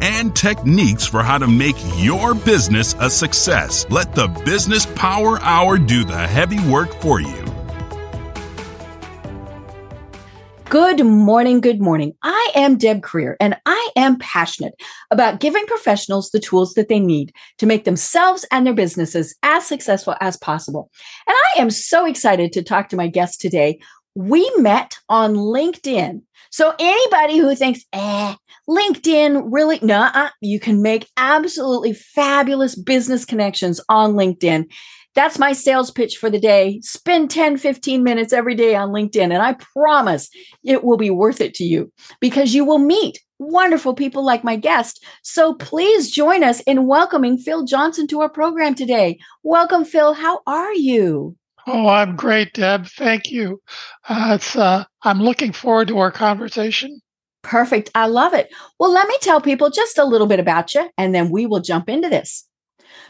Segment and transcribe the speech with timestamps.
[0.00, 3.86] and techniques for how to make your business a success.
[3.90, 7.46] Let the Business Power Hour do the heavy work for you.
[10.68, 11.60] Good morning.
[11.60, 12.14] Good morning.
[12.24, 14.74] I am Deb Krier, and I am passionate
[15.12, 19.64] about giving professionals the tools that they need to make themselves and their businesses as
[19.64, 20.90] successful as possible.
[21.28, 23.78] And I am so excited to talk to my guest today.
[24.16, 26.22] We met on LinkedIn.
[26.56, 28.34] So anybody who thinks, eh,
[28.66, 34.64] LinkedIn really, nah, you can make absolutely fabulous business connections on LinkedIn.
[35.14, 36.80] That's my sales pitch for the day.
[36.82, 40.30] Spend 10, 15 minutes every day on LinkedIn, and I promise
[40.64, 44.56] it will be worth it to you because you will meet wonderful people like my
[44.56, 45.04] guest.
[45.22, 49.18] So please join us in welcoming Phil Johnson to our program today.
[49.42, 50.14] Welcome, Phil.
[50.14, 51.36] How are you?
[51.66, 52.86] Oh, I'm great, Deb.
[52.86, 53.60] Thank you.
[54.08, 57.00] Uh, it's uh, I'm looking forward to our conversation.
[57.42, 57.90] Perfect.
[57.94, 58.52] I love it.
[58.78, 61.60] Well, let me tell people just a little bit about you, and then we will
[61.60, 62.46] jump into this.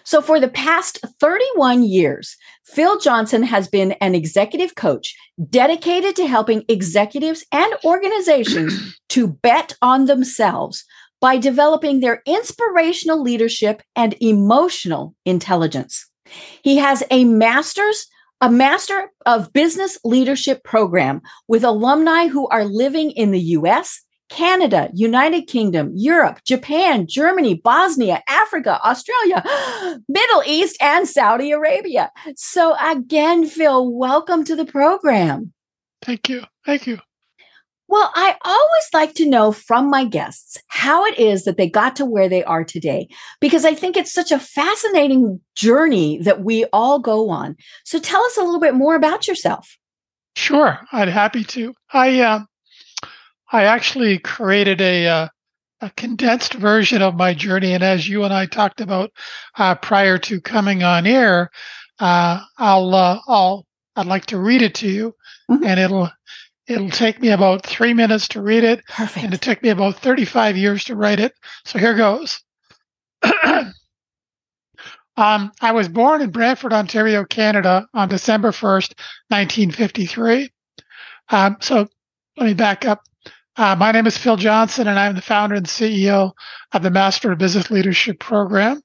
[0.05, 5.15] So, for the past 31 years, Phil Johnson has been an executive coach
[5.51, 10.85] dedicated to helping executives and organizations to bet on themselves
[11.21, 16.09] by developing their inspirational leadership and emotional intelligence.
[16.63, 18.07] He has a master's
[18.41, 24.91] a Master of Business Leadership program with alumni who are living in the US, Canada,
[24.93, 29.43] United Kingdom, Europe, Japan, Germany, Bosnia, Africa, Australia,
[30.09, 32.11] Middle East, and Saudi Arabia.
[32.37, 35.53] So, again, Phil, welcome to the program.
[36.03, 36.43] Thank you.
[36.65, 36.99] Thank you.
[37.89, 41.95] Well, I always like to know from my guests how it is that they got
[41.97, 43.09] to where they are today,
[43.41, 47.57] because I think it's such a fascinating journey that we all go on.
[47.85, 49.79] So tell us a little bit more about yourself.
[50.35, 51.75] Sure, I'd happy to.
[51.93, 52.41] I uh,
[53.53, 55.29] I actually created a uh,
[55.81, 59.13] a condensed version of my journey, and as you and I talked about
[59.57, 61.51] uh, prior to coming on air,
[62.01, 63.65] uh, I'll uh, I'll
[63.95, 65.15] I'd like to read it to you,
[65.51, 65.65] mm-hmm.
[65.65, 66.11] and it'll
[66.69, 68.85] It'll take me about three minutes to read it.
[68.89, 69.25] Perfect.
[69.25, 71.33] And it took me about 35 years to write it.
[71.65, 72.43] So here goes.
[73.45, 73.73] um,
[75.17, 78.95] I was born in Brantford, Ontario, Canada on December 1st,
[79.29, 80.51] 1953.
[81.29, 81.87] Um, so
[82.37, 83.03] let me back up.
[83.57, 86.33] Uh, my name is Phil Johnson, and I'm the founder and CEO
[86.73, 88.83] of the Master of Business Leadership Program.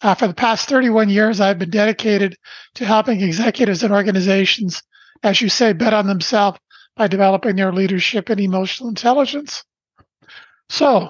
[0.00, 2.36] Uh, for the past 31 years, I've been dedicated
[2.76, 4.82] to helping executives and organizations,
[5.22, 6.58] as you say, bet on themselves
[7.00, 9.64] by developing their leadership and emotional intelligence.
[10.68, 11.08] So,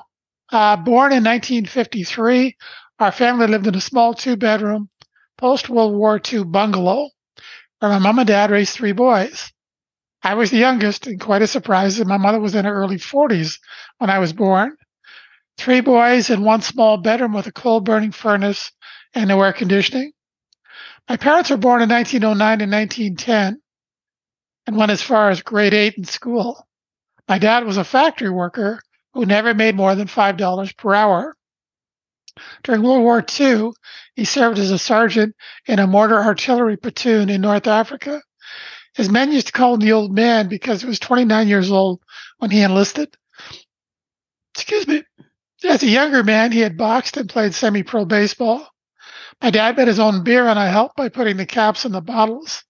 [0.52, 2.56] uh, born in 1953,
[3.00, 4.88] our family lived in a small two bedroom
[5.36, 7.10] post World War II bungalow
[7.80, 9.50] where my mom and dad raised three boys.
[10.22, 12.98] I was the youngest, and quite a surprise that my mother was in her early
[12.98, 13.58] 40s
[13.98, 14.76] when I was born.
[15.58, 18.70] Three boys in one small bedroom with a coal burning furnace
[19.12, 20.12] and no air conditioning.
[21.08, 23.60] My parents were born in 1909 and 1910
[24.70, 26.64] and went as far as grade eight in school.
[27.28, 28.80] My dad was a factory worker
[29.14, 31.34] who never made more than $5 per hour.
[32.62, 33.72] During World War II,
[34.14, 35.34] he served as a sergeant
[35.66, 38.22] in a mortar artillery platoon in North Africa.
[38.94, 42.00] His men used to call him the old man because he was 29 years old
[42.38, 43.12] when he enlisted.
[44.54, 45.02] Excuse me.
[45.64, 48.68] As a younger man, he had boxed and played semi pro baseball.
[49.42, 52.00] My dad made his own beer, and I helped by putting the caps in the
[52.00, 52.62] bottles.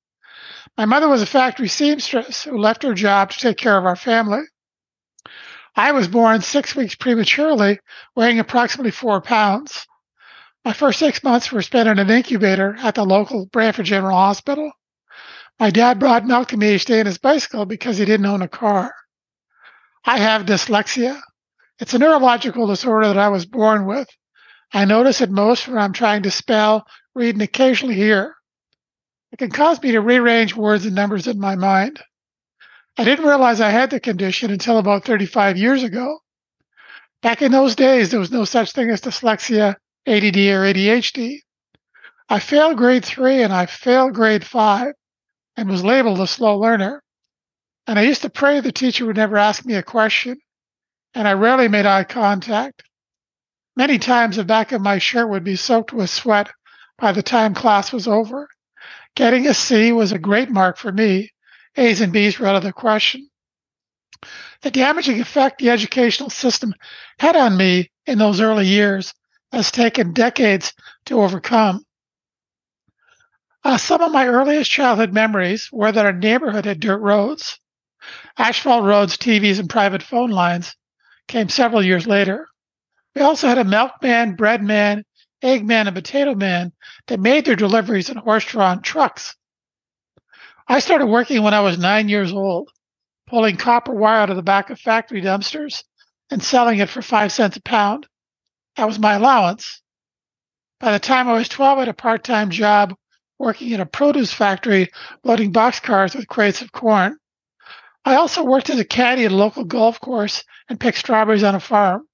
[0.80, 3.96] My mother was a factory seamstress who left her job to take care of our
[3.96, 4.40] family.
[5.76, 7.80] I was born six weeks prematurely,
[8.16, 9.86] weighing approximately four pounds.
[10.64, 14.72] My first six months were spent in an incubator at the local Brantford General Hospital.
[15.58, 18.40] My dad brought milk to me each day in his bicycle because he didn't own
[18.40, 18.94] a car.
[20.06, 21.20] I have dyslexia.
[21.78, 24.08] It's a neurological disorder that I was born with.
[24.72, 28.34] I notice it most when I'm trying to spell, read, and occasionally hear.
[29.32, 32.02] It can cause me to rearrange words and numbers in my mind.
[32.98, 36.18] I didn't realize I had the condition until about 35 years ago.
[37.22, 41.38] Back in those days, there was no such thing as dyslexia, ADD, or ADHD.
[42.28, 44.94] I failed grade three and I failed grade five
[45.56, 47.02] and was labeled a slow learner.
[47.86, 50.38] And I used to pray the teacher would never ask me a question,
[51.14, 52.82] and I rarely made eye contact.
[53.76, 56.50] Many times the back of my shirt would be soaked with sweat
[56.98, 58.48] by the time class was over.
[59.20, 61.28] Getting a C was a great mark for me.
[61.76, 63.28] A's and B's were out of the question.
[64.62, 66.72] The damaging effect the educational system
[67.18, 69.12] had on me in those early years
[69.52, 70.72] has taken decades
[71.04, 71.84] to overcome.
[73.62, 77.60] Uh, some of my earliest childhood memories were that our neighborhood had dirt roads.
[78.38, 80.74] Asphalt roads, TVs, and private phone lines
[81.28, 82.48] came several years later.
[83.14, 84.62] We also had a milkman, bread
[85.42, 86.72] man, egg man, and potato man
[87.06, 89.36] that made their deliveries in horse drawn trucks.
[90.68, 92.70] I started working when I was nine years old,
[93.26, 95.82] pulling copper wire out of the back of factory dumpsters
[96.30, 98.06] and selling it for five cents a pound.
[98.76, 99.82] That was my allowance.
[100.78, 102.94] By the time I was 12, I had a part time job
[103.38, 104.90] working in a produce factory
[105.24, 107.16] loading boxcars with crates of corn.
[108.04, 111.54] I also worked as a caddy at a local golf course and picked strawberries on
[111.54, 112.06] a farm.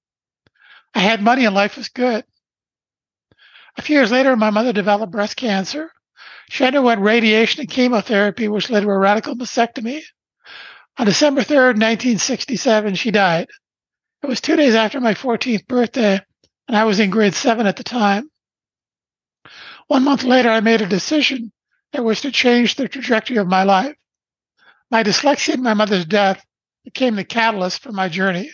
[0.93, 2.25] I had money and life was good.
[3.77, 5.91] A few years later, my mother developed breast cancer.
[6.49, 10.01] She underwent radiation and chemotherapy, which led to a radical mastectomy.
[10.97, 13.47] On December 3rd, 1967, she died.
[14.23, 16.19] It was two days after my 14th birthday,
[16.67, 18.29] and I was in grade seven at the time.
[19.87, 21.51] One month later, I made a decision
[21.93, 23.95] that was to change the trajectory of my life.
[24.89, 26.43] My dyslexia and my mother's death
[26.83, 28.51] became the catalyst for my journey.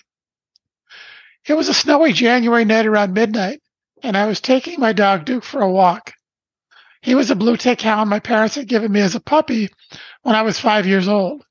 [1.48, 3.62] It was a snowy January night around midnight,
[4.04, 6.14] and I was taking my dog Duke for a walk.
[7.02, 9.70] He was a blue tick hound my parents had given me as a puppy
[10.22, 11.44] when I was five years old.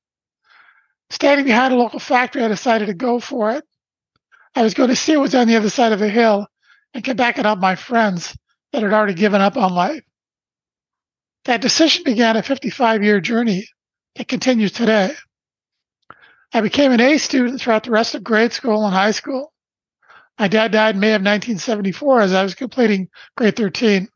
[1.11, 3.65] Standing behind a local factory, I decided to go for it.
[4.55, 6.47] I was going to see what was on the other side of the hill
[6.95, 8.37] and get back and help my friends
[8.73, 10.03] that had already given up on life.
[11.45, 13.67] That decision began a 55 year journey
[14.17, 15.15] that continues today.
[16.53, 19.52] I became an A student throughout the rest of grade school and high school.
[20.39, 24.09] My dad died in May of 1974 as I was completing grade 13.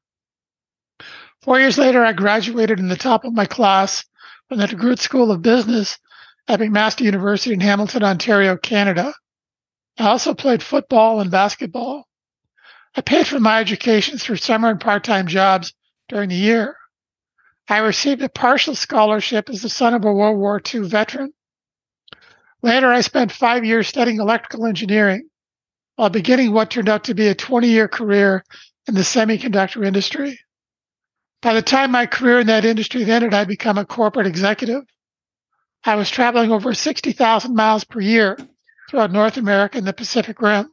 [1.42, 4.04] Four years later, I graduated in the top of my class
[4.48, 5.98] from the DeGroote School of Business
[6.48, 9.14] at McMaster University in Hamilton, Ontario, Canada.
[9.98, 12.06] I also played football and basketball.
[12.96, 15.74] I paid for my education through summer and part time jobs
[16.08, 16.76] during the year.
[17.68, 21.32] I received a partial scholarship as the son of a World War II veteran.
[22.62, 25.28] Later, I spent five years studying electrical engineering
[25.96, 28.44] while beginning what turned out to be a 20 year career
[28.86, 30.38] in the semiconductor industry.
[31.42, 34.82] By the time my career in that industry ended, I'd become a corporate executive.
[35.84, 38.38] I was traveling over 60,000 miles per year
[38.90, 40.70] throughout North America and the Pacific Rim.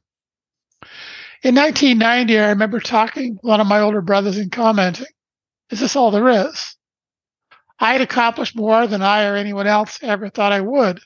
[1.44, 5.06] In 1990, I remember talking to one of my older brothers and commenting,
[5.70, 6.76] Is this all there is?
[7.80, 11.02] I had accomplished more than I or anyone else ever thought I would.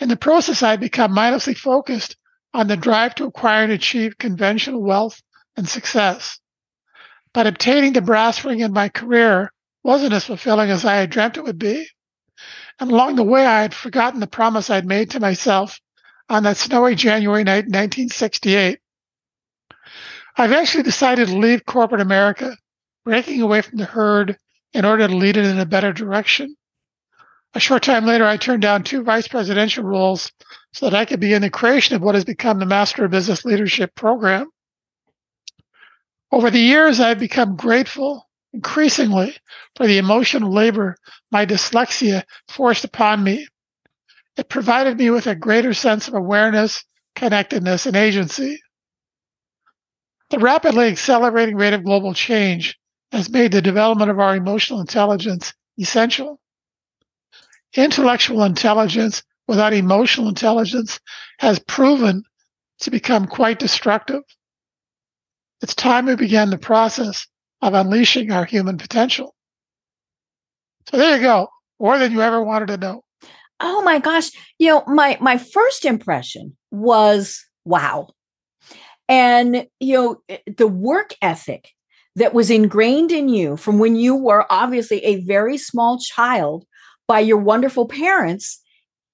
[0.00, 2.16] In the process, I had become mindlessly focused
[2.54, 5.22] on the drive to acquire and achieve conventional wealth
[5.56, 6.38] and success.
[7.32, 11.36] But obtaining the brass ring in my career wasn't as fulfilling as I had dreamt
[11.36, 11.88] it would be.
[12.78, 15.80] And along the way, I had forgotten the promise I'd made to myself
[16.28, 18.78] on that snowy January night, 1968,
[20.36, 22.56] I eventually decided to leave corporate America,
[23.04, 24.38] breaking away from the herd
[24.72, 26.56] in order to lead it in a better direction.
[27.54, 30.32] A short time later, I turned down two vice presidential roles
[30.72, 33.10] so that I could be in the creation of what has become the Master of
[33.10, 34.48] Business Leadership program.
[36.30, 39.36] Over the years, I've become grateful increasingly
[39.76, 40.96] for the emotional labor
[41.30, 43.46] my dyslexia forced upon me.
[44.36, 48.60] It provided me with a greater sense of awareness, connectedness, and agency.
[50.30, 52.78] The rapidly accelerating rate of global change
[53.10, 56.40] has made the development of our emotional intelligence essential.
[57.74, 61.00] Intellectual intelligence without emotional intelligence
[61.38, 62.22] has proven
[62.80, 64.22] to become quite destructive.
[65.60, 67.26] It's time we began the process
[67.60, 69.34] of unleashing our human potential.
[70.90, 71.48] So there you go.
[71.78, 73.04] More than you ever wanted to know.
[73.60, 74.30] Oh my gosh.
[74.58, 78.08] You know, my my first impression was wow.
[79.08, 81.70] And you know, eh, the work ethic
[82.16, 86.64] that was ingrained in you from when you were obviously a very small child
[87.06, 88.61] by your wonderful parents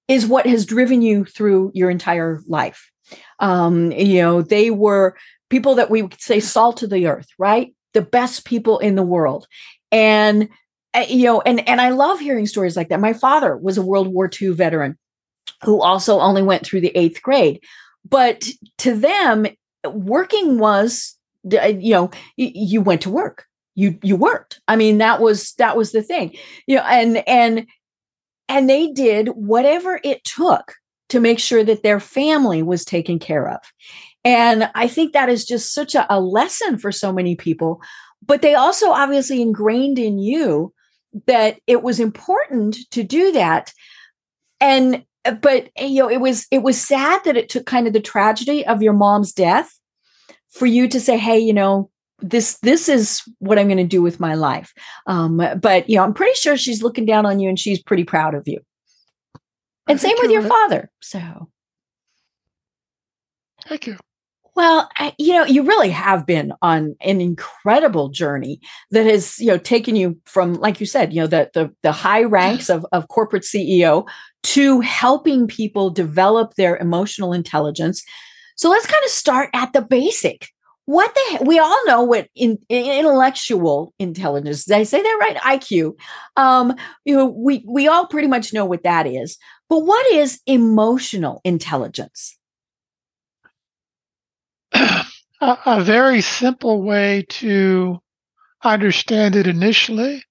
[0.09, 2.91] is what has driven you through your entire life.
[3.39, 5.15] Um, you know, they were
[5.49, 7.73] people that we would say salt of the earth, right?
[7.93, 9.47] The best people in the world.
[9.91, 10.49] And
[10.93, 12.99] uh, you know, and and I love hearing stories like that.
[12.99, 14.97] My father was a World War II veteran
[15.63, 17.61] who also only went through the eighth grade,
[18.07, 18.47] but
[18.79, 19.45] to them,
[19.85, 21.15] working was
[21.53, 25.77] uh, you know you went to work you you worked i mean that was that
[25.77, 26.35] was the thing
[26.67, 27.65] you know and and
[28.49, 30.73] and they did whatever it took
[31.07, 33.59] to make sure that their family was taken care of.
[34.25, 37.81] And i think that is just such a, a lesson for so many people
[38.25, 40.73] but they also obviously ingrained in you
[41.25, 43.73] that it was important to do that.
[44.59, 47.87] And uh, but eh, you know it was it was sad that it took kind
[47.87, 49.77] of the tragedy of your mom's death
[50.49, 51.89] for you to say, hey, you know,
[52.21, 54.73] this this is what I'm going to do with my life.
[55.07, 58.03] Um, but you know, I'm pretty sure she's looking down on you and she's pretty
[58.03, 58.59] proud of you.
[59.87, 60.91] And same with your father.
[61.01, 61.49] So
[63.67, 63.97] thank you.
[64.55, 68.59] Well, you know, you really have been on an incredible journey
[68.91, 71.91] that has, you know, taken you from, like you said, you know, the the, the
[71.91, 74.07] high ranks of, of corporate CEO
[74.43, 78.03] to helping people develop their emotional intelligence
[78.59, 80.49] so let's kind of start at the basic.
[80.89, 81.41] What the heck?
[81.41, 84.65] We all know what in, in intellectual intelligence.
[84.65, 85.59] Did I say that right?
[85.59, 85.93] IQ.
[86.35, 86.73] Um,
[87.05, 89.37] you know, we we all pretty much know what that is.
[89.69, 92.35] But what is emotional intelligence?
[94.73, 95.05] a,
[95.39, 97.99] a very simple way to
[98.63, 100.23] understand it initially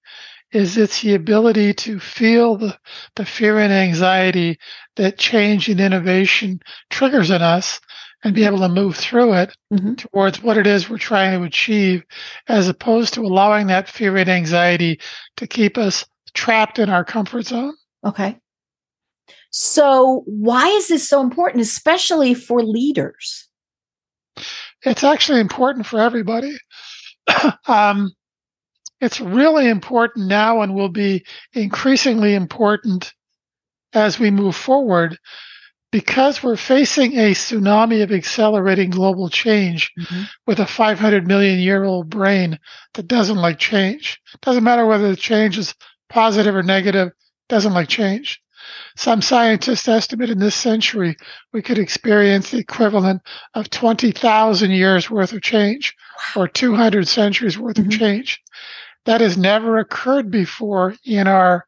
[0.51, 2.77] is it's the ability to feel the,
[3.15, 4.59] the fear and anxiety
[4.97, 7.79] that change and innovation triggers in us
[8.23, 9.93] and be able to move through it mm-hmm.
[9.95, 12.03] towards what it is we're trying to achieve,
[12.47, 14.99] as opposed to allowing that fear and anxiety
[15.37, 17.73] to keep us trapped in our comfort zone.
[18.05, 18.37] Okay.
[19.51, 23.47] So, why is this so important, especially for leaders?
[24.83, 26.57] It's actually important for everybody.
[27.67, 28.11] um,
[29.01, 33.13] it's really important now and will be increasingly important
[33.93, 35.17] as we move forward
[35.91, 40.23] because we're facing a tsunami of accelerating global change mm-hmm.
[40.45, 42.59] with a 500 million year old brain
[42.93, 44.21] that doesn't like change.
[44.41, 45.73] Doesn't matter whether the change is
[46.09, 47.11] positive or negative,
[47.47, 48.41] doesn't like change.
[48.95, 51.15] Some scientists estimate in this century
[51.53, 53.21] we could experience the equivalent
[53.55, 55.95] of 20,000 years worth of change
[56.35, 57.89] or 200 centuries worth mm-hmm.
[57.89, 58.41] of change.
[59.05, 61.65] That has never occurred before in our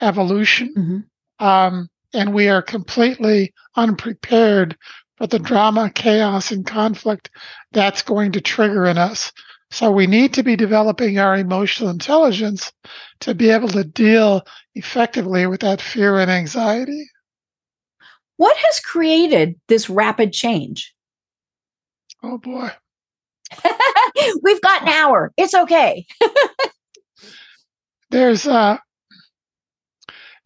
[0.00, 0.74] evolution.
[0.76, 1.46] Mm-hmm.
[1.46, 4.76] Um, and we are completely unprepared
[5.16, 7.30] for the drama, chaos, and conflict
[7.72, 9.32] that's going to trigger in us.
[9.70, 12.72] So we need to be developing our emotional intelligence
[13.20, 14.42] to be able to deal
[14.74, 17.08] effectively with that fear and anxiety.
[18.36, 20.94] What has created this rapid change?
[22.22, 22.70] Oh boy.
[24.42, 25.32] We've got an hour.
[25.36, 26.06] It's okay.
[28.10, 28.78] There's uh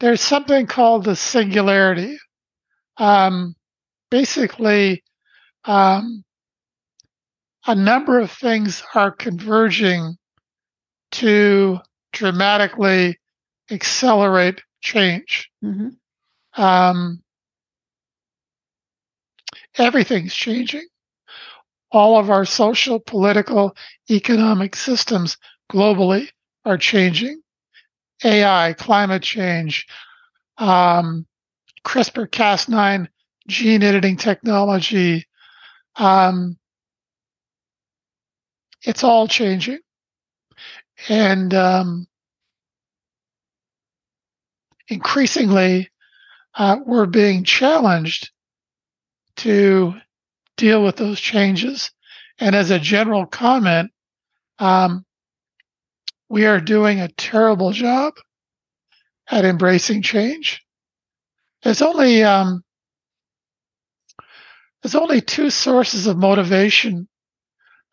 [0.00, 2.18] there's something called the singularity.
[2.96, 3.54] Um,
[4.10, 5.02] basically,
[5.64, 6.24] um,
[7.66, 10.16] a number of things are converging
[11.12, 11.78] to
[12.12, 13.18] dramatically
[13.70, 15.50] accelerate change.
[15.64, 16.60] Mm-hmm.
[16.60, 17.22] Um,
[19.76, 20.86] everything's changing.
[21.90, 23.76] All of our social, political,
[24.10, 25.38] economic systems
[25.70, 26.28] globally
[26.64, 27.40] are changing.
[28.25, 29.87] AI, climate change,
[30.58, 31.26] um,
[31.84, 33.08] CRISPR Cas9
[33.46, 35.26] gene editing technology.
[35.96, 36.58] Um,
[38.82, 39.78] it's all changing.
[41.08, 42.06] And um,
[44.88, 45.90] increasingly,
[46.54, 48.30] uh, we're being challenged
[49.37, 49.94] to
[50.56, 51.92] deal with those changes.
[52.38, 53.92] And as a general comment,
[54.58, 55.04] um,
[56.28, 58.14] we are doing a terrible job
[59.30, 60.62] at embracing change.
[61.62, 62.62] There's only um,
[64.82, 67.08] there's only two sources of motivation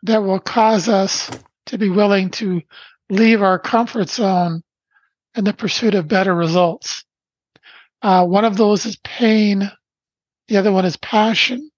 [0.04, 1.30] that will cause us
[1.68, 2.62] to be willing to
[3.10, 4.62] leave our comfort zone
[5.36, 7.04] in the pursuit of better results.
[8.02, 9.72] Uh, one of those is pain.
[10.48, 11.72] The other one is passion.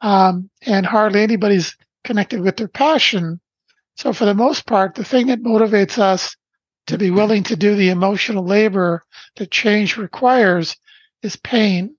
[0.00, 3.40] Um, and hardly anybody's connected with their passion
[4.00, 6.34] so, for the most part, the thing that motivates us
[6.86, 9.02] to be willing to do the emotional labor
[9.36, 10.74] that change requires
[11.22, 11.94] is pain.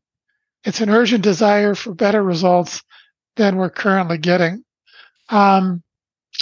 [0.64, 2.82] It's an urgent desire for better results
[3.36, 4.64] than we're currently getting.
[5.30, 5.84] Um,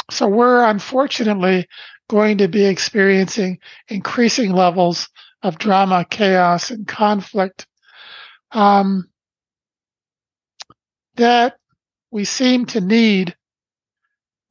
[0.10, 1.68] so we're unfortunately
[2.10, 5.10] going to be experiencing increasing levels
[5.44, 7.68] of drama, chaos, and conflict
[8.54, 9.10] um,
[11.16, 11.58] that
[12.12, 13.36] we seem to need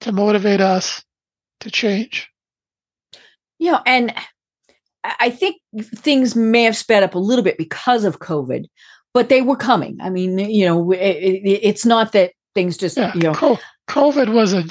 [0.00, 1.02] to motivate us
[1.60, 2.28] to change.
[3.58, 4.14] You know, and
[5.04, 8.66] I think things may have sped up a little bit because of COVID,
[9.14, 9.98] but they were coming.
[10.00, 14.32] I mean, you know, it, it, it's not that things just, yeah, you know, COVID
[14.32, 14.64] was a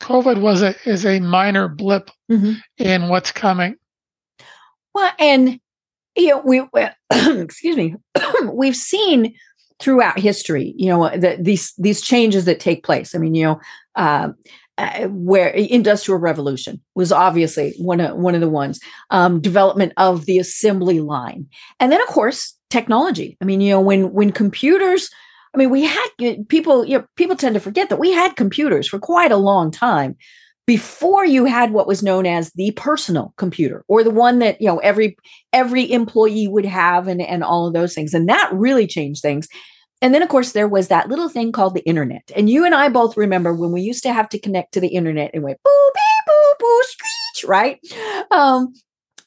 [0.00, 2.54] COVID was a is a minor blip mm-hmm.
[2.78, 3.76] in what's coming.
[4.94, 5.60] Well, and
[6.16, 6.62] you know, we
[7.42, 7.94] excuse me,
[8.52, 9.34] we've seen
[9.78, 13.14] throughout history, you know, the, these these changes that take place.
[13.14, 13.60] I mean, you know,
[13.94, 14.30] uh,
[14.78, 18.80] uh, where industrial revolution was obviously one of one of the ones.
[19.10, 21.46] Um, development of the assembly line,
[21.80, 23.36] and then of course technology.
[23.40, 25.10] I mean, you know, when when computers
[25.56, 26.08] I mean, we had
[26.48, 29.70] people, you know, people tend to forget that we had computers for quite a long
[29.70, 30.14] time
[30.66, 34.66] before you had what was known as the personal computer or the one that, you
[34.66, 35.16] know, every
[35.54, 38.12] every employee would have and, and all of those things.
[38.12, 39.48] And that really changed things.
[40.02, 42.30] And then, of course, there was that little thing called the internet.
[42.36, 44.88] And you and I both remember when we used to have to connect to the
[44.88, 47.80] internet and went boo, beep, boo, boo, screech, right?
[48.30, 48.74] Um,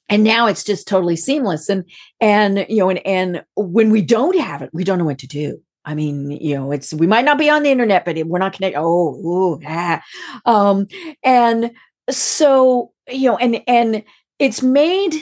[0.10, 1.70] and now it's just totally seamless.
[1.70, 1.86] And
[2.20, 5.28] and you know, and and when we don't have it, we don't know what to
[5.28, 5.62] do.
[5.86, 8.54] I mean, you know, it's we might not be on the internet, but we're not
[8.54, 8.80] connected.
[8.80, 10.02] Oh, ooh, ah.
[10.46, 10.88] um,
[11.24, 11.72] and
[12.10, 14.04] so you know, and and
[14.40, 15.14] it's made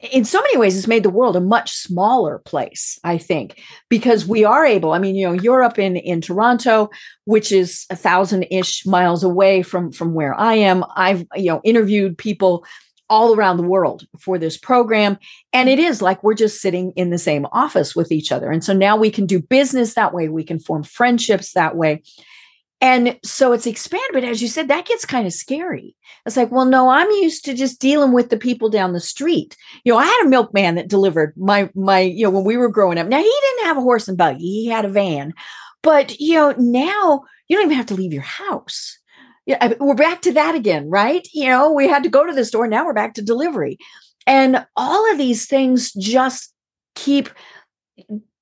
[0.00, 4.26] in so many ways it's made the world a much smaller place i think because
[4.26, 6.88] we are able i mean you know up in in toronto
[7.24, 11.60] which is a thousand ish miles away from from where i am i've you know
[11.64, 12.64] interviewed people
[13.10, 15.18] all around the world for this program.
[15.52, 18.50] And it is like we're just sitting in the same office with each other.
[18.50, 22.02] And so now we can do business that way, we can form friendships that way.
[22.80, 25.94] And so it's expanded, but as you said, that gets kind of scary.
[26.24, 29.56] It's like, well, no, I'm used to just dealing with the people down the street.
[29.84, 32.70] You know, I had a milkman that delivered my my, you know, when we were
[32.70, 33.06] growing up.
[33.06, 35.34] Now he didn't have a horse and buggy, he had a van.
[35.82, 38.98] But you know, now you don't even have to leave your house
[39.46, 41.26] yeah, we're back to that again, right?
[41.32, 42.68] You know, we had to go to the store.
[42.68, 43.78] Now we're back to delivery.
[44.24, 46.54] And all of these things just
[46.94, 47.28] keep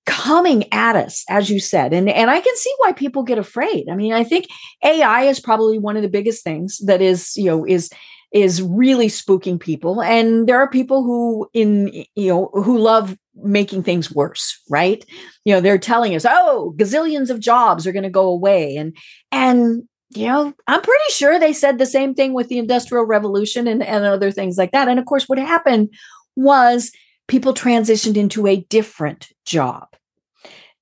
[0.09, 1.92] coming at us, as you said.
[1.92, 3.88] And, and I can see why people get afraid.
[3.90, 4.47] I mean, I think
[4.83, 7.90] AI is probably one of the biggest things that is, you know, is
[8.33, 10.03] is really spooking people.
[10.03, 15.05] And there are people who in, you know, who love making things worse, right?
[15.44, 18.77] You know, they're telling us, oh, gazillions of jobs are going to go away.
[18.77, 18.97] And
[19.31, 23.66] and you know, I'm pretty sure they said the same thing with the Industrial Revolution
[23.66, 24.88] and, and other things like that.
[24.88, 25.90] And of course, what happened
[26.35, 26.90] was
[27.29, 29.88] people transitioned into a different job.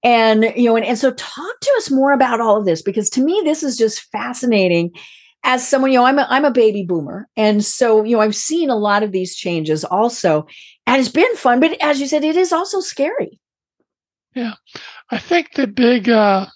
[0.02, 3.10] And, you know, and, and so talk to us more about all of this because
[3.10, 4.92] to me, this is just fascinating
[5.42, 7.28] as someone, you know, I'm a, I'm a baby boomer.
[7.36, 10.46] And so, you know, I've seen a lot of these changes also.
[10.86, 13.40] And it's been fun, but as you said, it is also scary.
[14.34, 14.54] Yeah.
[15.10, 16.46] I think the big, uh,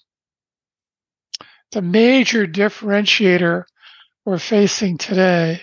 [1.72, 3.64] the major differentiator
[4.24, 5.62] we're facing today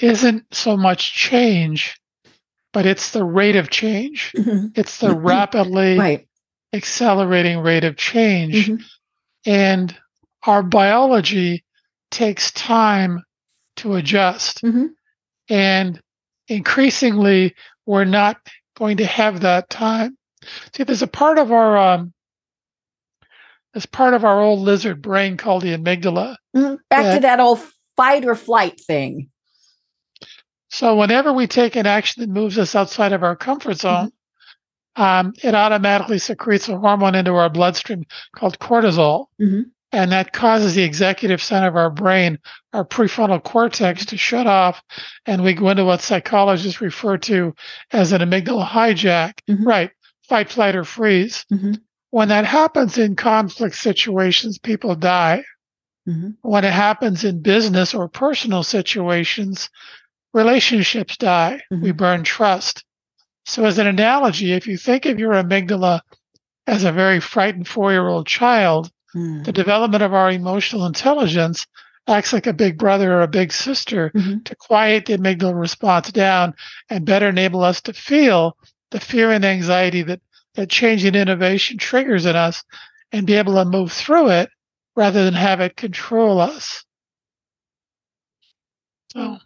[0.00, 1.98] isn't so much change,
[2.72, 4.32] but it's the rate of change.
[4.36, 4.68] Mm-hmm.
[4.74, 6.28] It's the rapidly right.
[6.72, 8.68] Accelerating rate of change.
[8.68, 8.82] Mm-hmm.
[9.46, 9.96] And
[10.44, 11.64] our biology
[12.10, 13.22] takes time
[13.76, 14.62] to adjust.
[14.62, 14.86] Mm-hmm.
[15.48, 16.00] And
[16.48, 17.54] increasingly,
[17.86, 18.36] we're not
[18.76, 20.16] going to have that time.
[20.74, 22.12] See, there's a part of our um,
[23.74, 26.36] as part of our old lizard brain called the amygdala.
[26.56, 26.74] Mm-hmm.
[26.90, 27.60] Back that, to that old
[27.96, 29.30] fight or flight thing.
[30.70, 34.17] So whenever we take an action that moves us outside of our comfort zone, mm-hmm.
[34.98, 39.26] Um, it automatically secretes a hormone into our bloodstream called cortisol.
[39.40, 39.62] Mm-hmm.
[39.90, 42.38] And that causes the executive center of our brain,
[42.74, 44.82] our prefrontal cortex, to shut off.
[45.24, 47.54] And we go into what psychologists refer to
[47.90, 49.34] as an amygdala hijack.
[49.48, 49.66] Mm-hmm.
[49.66, 49.90] Right.
[50.28, 51.46] Fight, flight, or freeze.
[51.50, 51.74] Mm-hmm.
[52.10, 55.44] When that happens in conflict situations, people die.
[56.06, 56.30] Mm-hmm.
[56.42, 59.70] When it happens in business or personal situations,
[60.34, 61.62] relationships die.
[61.72, 61.82] Mm-hmm.
[61.82, 62.84] We burn trust.
[63.48, 66.02] So, as an analogy, if you think of your amygdala
[66.66, 69.42] as a very frightened four year old child, mm-hmm.
[69.44, 71.66] the development of our emotional intelligence
[72.06, 74.40] acts like a big brother or a big sister mm-hmm.
[74.44, 76.54] to quiet the amygdala response down
[76.90, 78.54] and better enable us to feel
[78.90, 80.20] the fear and anxiety that
[80.54, 82.62] that change and innovation triggers in us
[83.12, 84.50] and be able to move through it
[84.94, 86.84] rather than have it control us.
[89.14, 89.38] So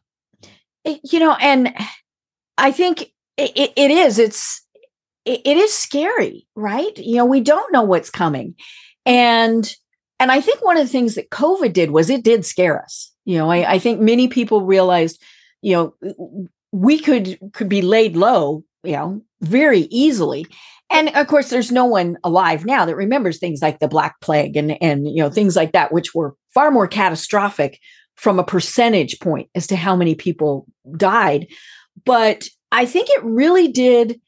[0.85, 1.73] you know, and
[2.59, 4.18] I think it, it is.
[4.18, 4.64] It's
[5.25, 6.97] it, it is scary, right?
[6.99, 8.55] You know, we don't know what's coming,
[9.07, 9.75] and
[10.18, 13.12] and I think one of the things that COVID did was it did scare us.
[13.25, 15.21] You know, I, I think many people realized,
[15.62, 15.95] you know,
[16.73, 20.47] we could could be laid low, you know, very easily.
[20.90, 24.57] And of course, there's no one alive now that remembers things like the Black Plague
[24.57, 27.79] and and you know things like that, which were far more catastrophic
[28.16, 30.66] from a percentage point as to how many people
[30.97, 31.47] died.
[32.05, 34.20] But I think it really did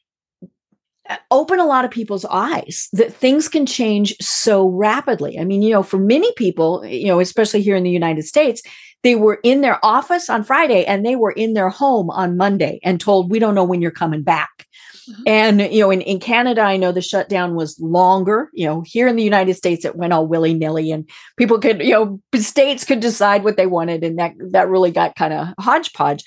[1.09, 5.37] uh, open a lot of people's eyes that things can change so rapidly.
[5.37, 8.61] I mean, you know, for many people, you know, especially here in the United States,
[9.03, 12.79] they were in their office on Friday and they were in their home on Monday
[12.83, 14.67] and told, we don't know when you're coming back.
[15.07, 15.23] Mm-hmm.
[15.27, 18.49] And, you know, in, in Canada, I know the shutdown was longer.
[18.53, 21.81] You know, here in the United States, it went all willy nilly and people could,
[21.83, 24.03] you know, states could decide what they wanted.
[24.03, 26.23] And that, that really got kind of hodgepodge.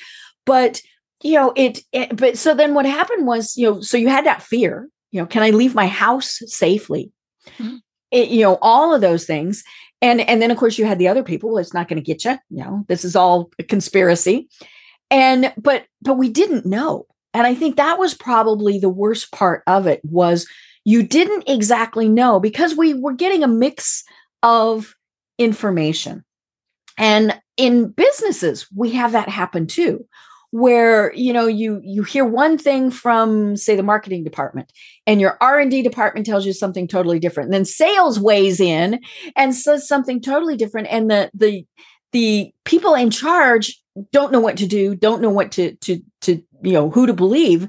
[0.46, 0.81] But
[1.22, 4.26] you know it, it, but so then what happened was you know so you had
[4.26, 7.12] that fear you know can i leave my house safely?
[7.59, 7.76] Mm-hmm.
[8.11, 9.64] it, you know all of those things.
[10.00, 12.04] And and then of course you had the other people well it's not going to
[12.04, 14.48] get you you know this is all a conspiracy.
[15.11, 17.07] And but but we didn't know.
[17.35, 20.46] And i think that was probably the worst part of it was
[20.85, 24.04] you didn't exactly know because we were getting a mix
[24.42, 24.94] of
[25.38, 26.24] information.
[26.96, 30.04] And in businesses we have that happen too
[30.51, 34.73] where you know you you hear one thing from say the marketing department
[35.07, 37.49] and your r&d department tells you something totally different.
[37.49, 39.01] And then sales weighs in
[39.37, 41.67] and says something totally different and the the
[42.13, 43.79] the people in charge
[44.13, 47.13] don't know what to do don't know what to to to you know who to
[47.13, 47.69] believe.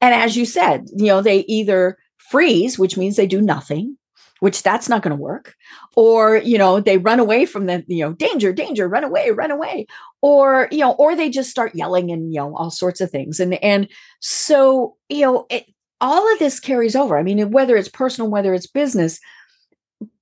[0.00, 1.98] And as you said you know they either
[2.30, 3.96] freeze which means they do nothing
[4.40, 5.54] which that's not going to work.
[5.96, 9.50] Or you know they run away from the you know danger danger run away run
[9.50, 9.86] away.
[10.20, 13.40] Or you know or they just start yelling and you know all sorts of things.
[13.40, 13.88] And and
[14.20, 15.66] so you know it,
[16.00, 17.16] all of this carries over.
[17.16, 19.20] I mean whether it's personal whether it's business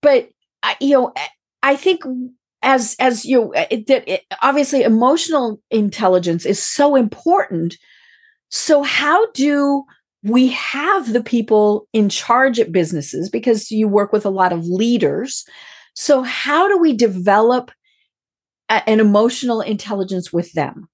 [0.02, 0.28] but
[0.81, 1.12] you know
[1.62, 2.02] i think
[2.62, 3.52] as as you know
[3.87, 7.76] that obviously emotional intelligence is so important.
[8.50, 9.85] So how do
[10.22, 14.66] we have the people in charge at businesses because you work with a lot of
[14.66, 15.44] leaders.
[15.94, 17.70] So, how do we develop
[18.68, 20.88] a, an emotional intelligence with them?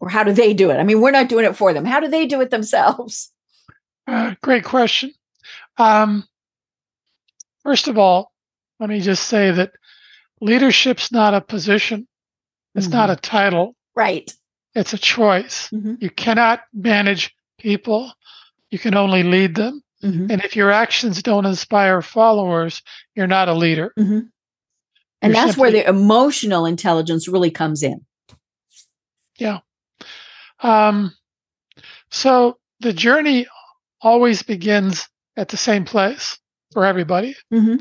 [0.00, 0.76] Or how do they do it?
[0.76, 1.84] I mean, we're not doing it for them.
[1.84, 3.32] How do they do it themselves?
[4.06, 5.12] Uh, great question.
[5.78, 6.24] Um,
[7.62, 8.32] first of all,
[8.78, 9.72] let me just say that
[10.40, 12.06] leadership's not a position,
[12.74, 12.96] it's mm-hmm.
[12.96, 13.74] not a title.
[13.96, 14.32] Right.
[14.74, 15.68] It's a choice.
[15.70, 15.94] Mm-hmm.
[16.00, 18.12] You cannot manage people
[18.70, 19.82] you can only lead them.
[20.02, 20.30] Mm-hmm.
[20.30, 22.82] And if your actions don't inspire followers,
[23.14, 23.92] you're not a leader.
[23.98, 24.20] Mm-hmm.
[25.22, 28.06] And that's simply, where the emotional intelligence really comes in.
[29.36, 29.58] Yeah.
[30.60, 31.14] Um,
[32.10, 33.46] so the journey
[34.00, 36.38] always begins at the same place
[36.72, 37.36] for everybody.
[37.52, 37.76] Mm-hmm.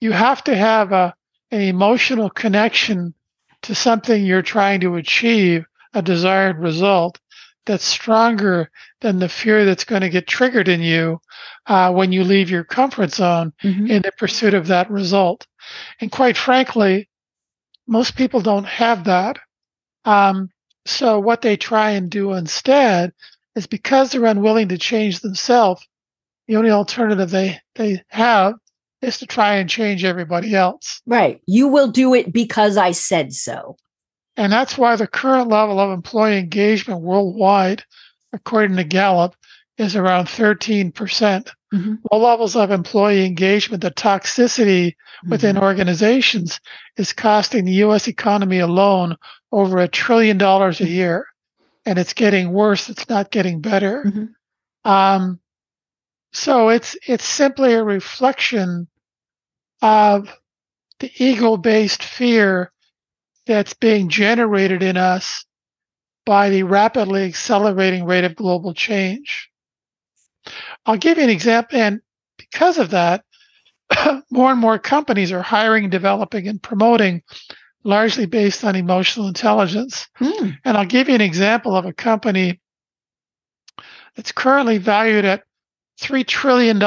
[0.00, 1.14] You have to have a,
[1.50, 3.14] an emotional connection
[3.62, 7.18] to something you're trying to achieve, a desired result
[7.66, 11.20] that's stronger than the fear that's going to get triggered in you
[11.66, 13.86] uh, when you leave your comfort zone mm-hmm.
[13.86, 15.46] in the pursuit of that result.
[16.00, 17.08] And quite frankly,
[17.86, 19.38] most people don't have that.
[20.04, 20.50] Um,
[20.86, 23.12] so what they try and do instead
[23.56, 25.86] is because they're unwilling to change themselves,
[26.46, 28.54] the only alternative they, they have
[29.00, 31.00] is to try and change everybody else.
[31.06, 31.40] Right.
[31.46, 33.76] You will do it because I said so.
[34.36, 37.84] And that's why the current level of employee engagement worldwide,
[38.32, 39.36] according to Gallup,
[39.78, 40.94] is around 13%.
[40.94, 45.30] percent mm hmm Low levels of employee engagement, the toxicity mm-hmm.
[45.30, 46.60] within organizations
[46.96, 49.16] is costing the US economy alone
[49.50, 51.26] over a trillion dollars a year.
[51.84, 54.04] And it's getting worse, it's not getting better.
[54.04, 54.90] Mm-hmm.
[54.90, 55.40] Um,
[56.32, 58.88] so it's it's simply a reflection
[59.82, 60.28] of
[60.98, 62.72] the ego-based fear
[63.46, 65.44] that's being generated in us
[66.24, 69.50] by the rapidly accelerating rate of global change.
[70.86, 72.00] I'll give you an example, and
[72.38, 73.24] because of that,
[74.30, 77.22] more and more companies are hiring, developing, and promoting
[77.82, 80.08] largely based on emotional intelligence.
[80.16, 80.50] Hmm.
[80.64, 82.60] And I'll give you an example of a company
[84.16, 85.42] that's currently valued at
[86.00, 86.82] $3 trillion.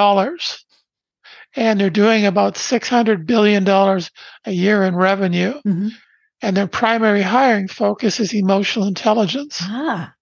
[1.55, 5.53] And they're doing about $600 billion a year in revenue.
[5.65, 5.89] Mm-hmm
[6.41, 9.59] and their primary hiring focus is emotional intelligence.
[9.61, 10.13] Ah.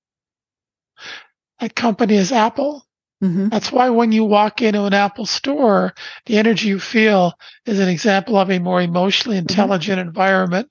[1.59, 2.85] That company is Apple.
[3.23, 3.47] Mm-hmm.
[3.49, 5.93] That's why when you walk into an Apple store,
[6.25, 7.33] the energy you feel
[7.65, 9.49] is an example of a more emotionally mm-hmm.
[9.49, 10.09] intelligent mm-hmm.
[10.09, 10.69] environment.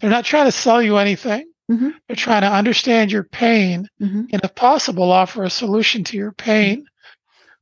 [0.00, 1.50] They're not trying to sell you anything.
[1.70, 1.90] Mm-hmm.
[2.06, 4.24] They're trying to understand your pain mm-hmm.
[4.32, 6.86] and, if possible, offer a solution to your pain.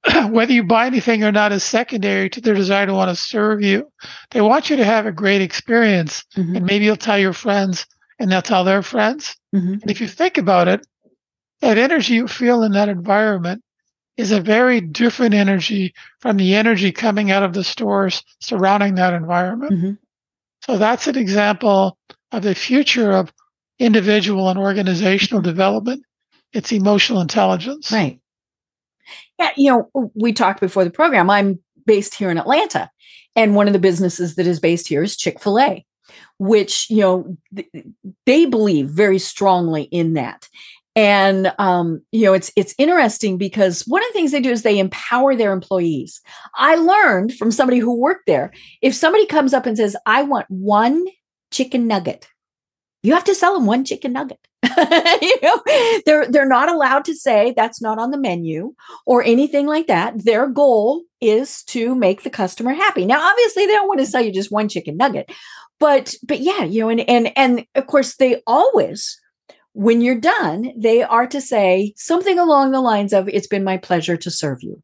[0.30, 3.62] Whether you buy anything or not is secondary to their desire to want to serve
[3.62, 3.90] you.
[4.30, 6.56] They want you to have a great experience, mm-hmm.
[6.56, 7.86] and maybe you'll tell your friends,
[8.18, 9.36] and they'll tell their friends.
[9.54, 9.72] Mm-hmm.
[9.72, 10.86] And if you think about it,
[11.60, 13.62] that energy you feel in that environment
[14.16, 19.14] is a very different energy from the energy coming out of the stores surrounding that
[19.14, 19.72] environment.
[19.72, 19.92] Mm-hmm.
[20.64, 21.98] So that's an example
[22.32, 23.32] of the future of
[23.78, 26.02] individual and organizational development.
[26.52, 27.92] It's emotional intelligence.
[27.92, 28.20] Right.
[29.38, 31.30] Yeah, you know, we talked before the program.
[31.30, 32.90] I'm based here in Atlanta,
[33.34, 35.84] and one of the businesses that is based here is Chick fil A,
[36.38, 37.68] which, you know, th-
[38.26, 40.48] they believe very strongly in that
[40.96, 44.62] and um, you know it's it's interesting because one of the things they do is
[44.62, 46.20] they empower their employees
[46.54, 48.50] i learned from somebody who worked there
[48.82, 51.04] if somebody comes up and says i want one
[51.52, 52.26] chicken nugget
[53.02, 54.38] you have to sell them one chicken nugget
[55.22, 55.62] you know
[56.04, 58.74] they're they're not allowed to say that's not on the menu
[59.06, 63.72] or anything like that their goal is to make the customer happy now obviously they
[63.72, 65.30] don't want to sell you just one chicken nugget
[65.78, 69.20] but but yeah you know and and and of course they always
[69.76, 73.76] when you're done, they are to say something along the lines of, It's been my
[73.76, 74.82] pleasure to serve you.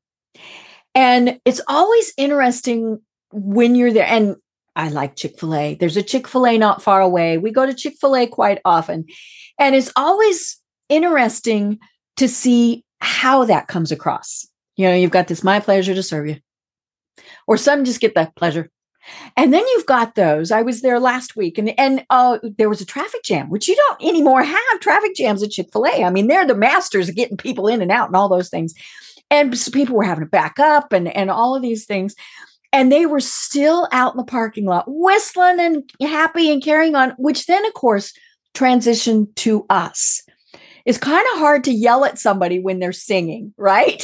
[0.95, 3.01] And it's always interesting
[3.33, 4.07] when you're there.
[4.07, 4.37] And
[4.75, 5.75] I like Chick fil A.
[5.75, 7.39] There's a Chick fil A not far away.
[7.39, 9.05] We go to Chick fil A quite often.
[9.59, 10.59] And it's always
[10.89, 11.79] interesting
[12.17, 14.47] to see how that comes across.
[14.77, 16.37] You know, you've got this, my pleasure to serve you.
[17.47, 18.71] Or some just get the pleasure
[19.37, 20.51] and then you've got those.
[20.51, 23.77] I was there last week and and uh, there was a traffic jam, which you
[23.77, 26.05] don't anymore have traffic jams at Chick-fil-A.
[26.05, 28.75] I mean, they're the masters of getting people in and out and all those things.
[29.31, 32.15] And people were having to back up and and all of these things.
[32.73, 37.11] And they were still out in the parking lot whistling and happy and carrying on,
[37.19, 38.13] which then of course
[38.55, 40.23] transitioned to us
[40.85, 44.03] it's kind of hard to yell at somebody when they're singing, right?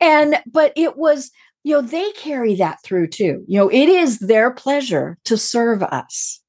[0.00, 1.30] and but it was
[1.64, 3.44] you know, they carry that through too.
[3.46, 6.40] You know, it is their pleasure to serve us.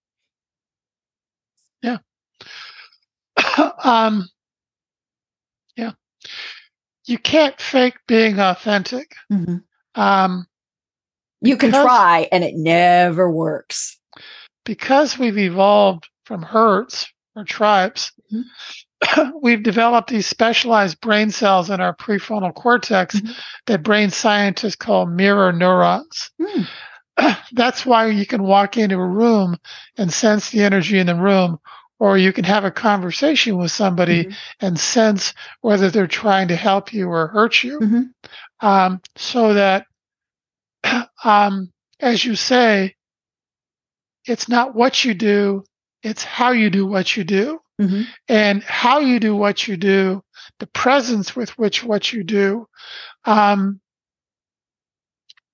[1.84, 1.98] Yeah.
[3.84, 4.28] um,
[5.76, 5.92] yeah.
[7.06, 9.14] You can't fake being authentic.
[9.32, 9.58] Mm-hmm.
[9.94, 10.48] Um,
[11.44, 13.98] you can try and it never works.
[14.66, 19.30] Because we've evolved from herds or tribes, mm-hmm.
[19.42, 23.32] we've developed these specialized brain cells in our prefrontal cortex mm-hmm.
[23.68, 26.32] that brain scientists call mirror neurons.
[26.40, 26.68] Mm.
[27.52, 29.58] That's why you can walk into a room
[29.98, 31.60] and sense the energy in the room,
[32.00, 34.66] or you can have a conversation with somebody mm-hmm.
[34.66, 37.80] and sense whether they're trying to help you or hurt you.
[37.80, 38.68] Mm-hmm.
[38.68, 39.88] Um, so that,
[41.24, 42.96] um, as you say,
[44.26, 45.64] it's not what you do,
[46.02, 47.60] it's how you do what you do.
[47.82, 48.04] Mm-hmm.
[48.28, 50.24] And how you do what you do,
[50.60, 52.68] the presence with which what you do,
[53.26, 53.82] um,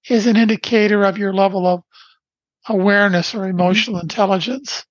[0.10, 1.84] is an indicator of your level of
[2.68, 4.06] awareness or emotional mm-hmm.
[4.06, 4.86] intelligence.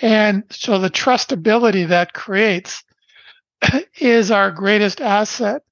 [0.00, 2.84] And so the trustability that creates
[3.98, 5.62] is our greatest asset.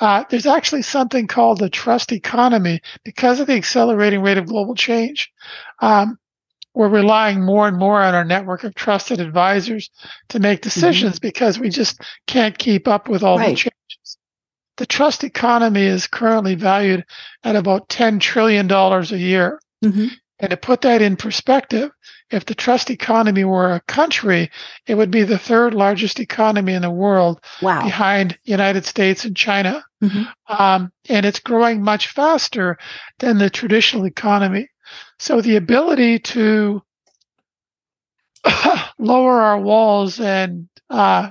[0.00, 4.74] Uh, there's actually something called the trust economy because of the accelerating rate of global
[4.74, 5.30] change.
[5.80, 6.18] Um,
[6.72, 9.90] we're relying more and more on our network of trusted advisors
[10.30, 10.68] to make mm-hmm.
[10.68, 11.28] decisions mm-hmm.
[11.28, 13.50] because we just can't keep up with all right.
[13.50, 14.16] the changes.
[14.78, 17.04] The trust economy is currently valued
[17.44, 19.60] at about $10 trillion a year.
[19.84, 20.06] Mm-hmm.
[20.38, 21.90] And to put that in perspective,
[22.30, 24.50] if the trust economy were a country,
[24.86, 27.82] it would be the third largest economy in the world wow.
[27.82, 29.84] behind United States and China.
[30.02, 30.22] Mm-hmm.
[30.52, 32.78] Um, and it's growing much faster
[33.18, 34.68] than the traditional economy.
[35.18, 36.82] So the ability to
[38.98, 41.30] lower our walls and uh,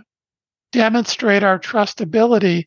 [0.72, 2.66] demonstrate our trustability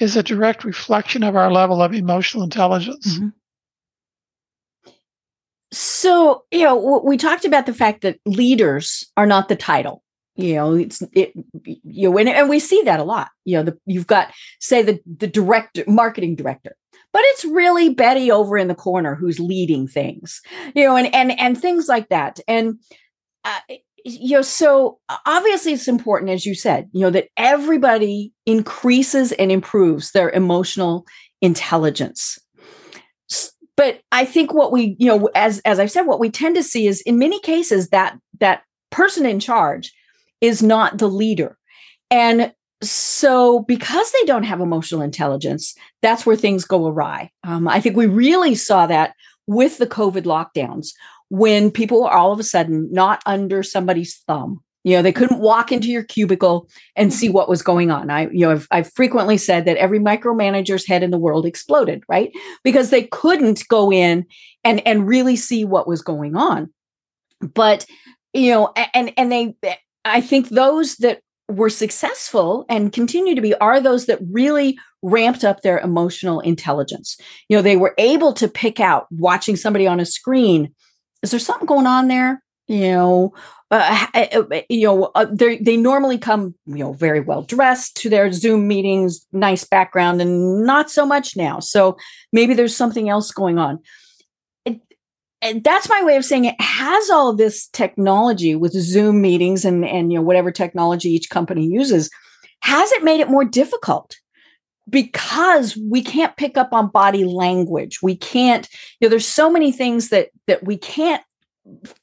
[0.00, 3.18] is a direct reflection of our level of emotional intelligence.
[3.18, 3.28] Mm-hmm.
[5.74, 10.02] So, you know, we talked about the fact that leaders are not the title.
[10.36, 11.32] You know, it's it.
[11.64, 13.28] You know, and, and we see that a lot.
[13.44, 16.76] You know, the, you've got say the the director, marketing director
[17.14, 20.42] but it's really Betty over in the corner who's leading things,
[20.74, 22.40] you know, and and and things like that.
[22.48, 22.80] And
[23.44, 23.60] uh,
[24.04, 29.50] you know, so obviously it's important, as you said, you know, that everybody increases and
[29.52, 31.06] improves their emotional
[31.40, 32.38] intelligence.
[33.76, 36.62] But I think what we, you know, as as i've said, what we tend to
[36.62, 39.92] see is in many cases that that person in charge
[40.40, 41.56] is not the leader.
[42.10, 47.80] And so because they don't have emotional intelligence that's where things go awry um, i
[47.80, 49.14] think we really saw that
[49.46, 50.88] with the covid lockdowns
[51.28, 55.40] when people are all of a sudden not under somebody's thumb You know, they couldn't
[55.40, 58.10] walk into your cubicle and see what was going on.
[58.10, 62.04] I, you know, I've, I've frequently said that every micromanager's head in the world exploded,
[62.06, 62.30] right?
[62.62, 64.26] Because they couldn't go in
[64.62, 66.70] and and really see what was going on.
[67.40, 67.86] But
[68.34, 69.56] you know, and and they,
[70.04, 75.44] I think those that were successful and continue to be are those that really ramped
[75.44, 77.18] up their emotional intelligence.
[77.48, 80.74] You know, they were able to pick out watching somebody on a screen.
[81.22, 82.42] Is there something going on there?
[82.66, 83.34] You know,
[83.70, 84.06] uh,
[84.68, 88.68] you know, uh, they they normally come, you know, very well dressed to their Zoom
[88.68, 91.60] meetings, nice background, and not so much now.
[91.60, 91.96] So
[92.32, 93.80] maybe there's something else going on.
[94.64, 94.80] It,
[95.42, 99.84] and that's my way of saying it has all this technology with Zoom meetings and
[99.84, 102.10] and you know whatever technology each company uses.
[102.60, 104.16] Has it made it more difficult?
[104.90, 108.68] because we can't pick up on body language we can't
[109.00, 111.22] you know there's so many things that that we can't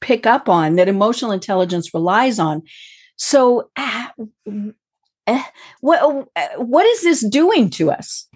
[0.00, 2.62] pick up on that emotional intelligence relies on.
[3.16, 4.08] So uh,
[5.26, 5.42] uh,
[5.80, 8.28] what uh, what is this doing to us?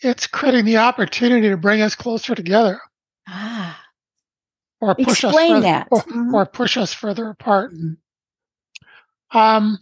[0.00, 2.80] It's creating the opportunity to bring us closer together.
[3.28, 3.80] Ah.
[4.80, 5.88] Or push explain us further, that.
[5.90, 6.34] or, mm-hmm.
[6.34, 7.72] or, push us further apart.
[7.72, 9.38] Mm-hmm.
[9.38, 9.78] um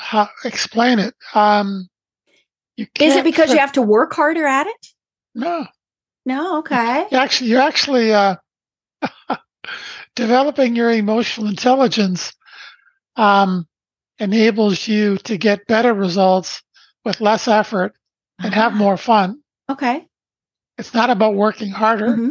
[0.00, 1.14] how explain it.
[1.34, 1.88] Um,
[2.76, 4.86] is it because you have to work harder at it?
[5.34, 5.66] No,
[6.24, 6.58] no.
[6.58, 7.06] Okay.
[7.10, 8.36] You actually, you're actually uh,
[10.16, 12.32] developing your emotional intelligence
[13.16, 13.66] um,
[14.18, 16.62] enables you to get better results
[17.04, 17.92] with less effort
[18.38, 19.40] and have more fun.
[19.68, 20.06] Okay.
[20.78, 22.08] It's not about working harder.
[22.08, 22.30] Mm-hmm.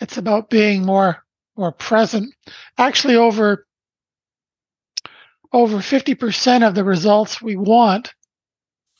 [0.00, 1.22] It's about being more
[1.56, 2.34] more present.
[2.78, 3.64] Actually, over
[5.54, 8.12] over 50% of the results we want,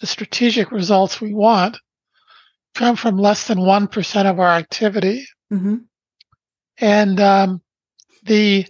[0.01, 1.77] the strategic results we want,
[2.77, 5.27] come from less than 1% of our activity.
[5.53, 5.77] Mm-hmm.
[6.79, 7.61] And um,
[8.23, 8.67] the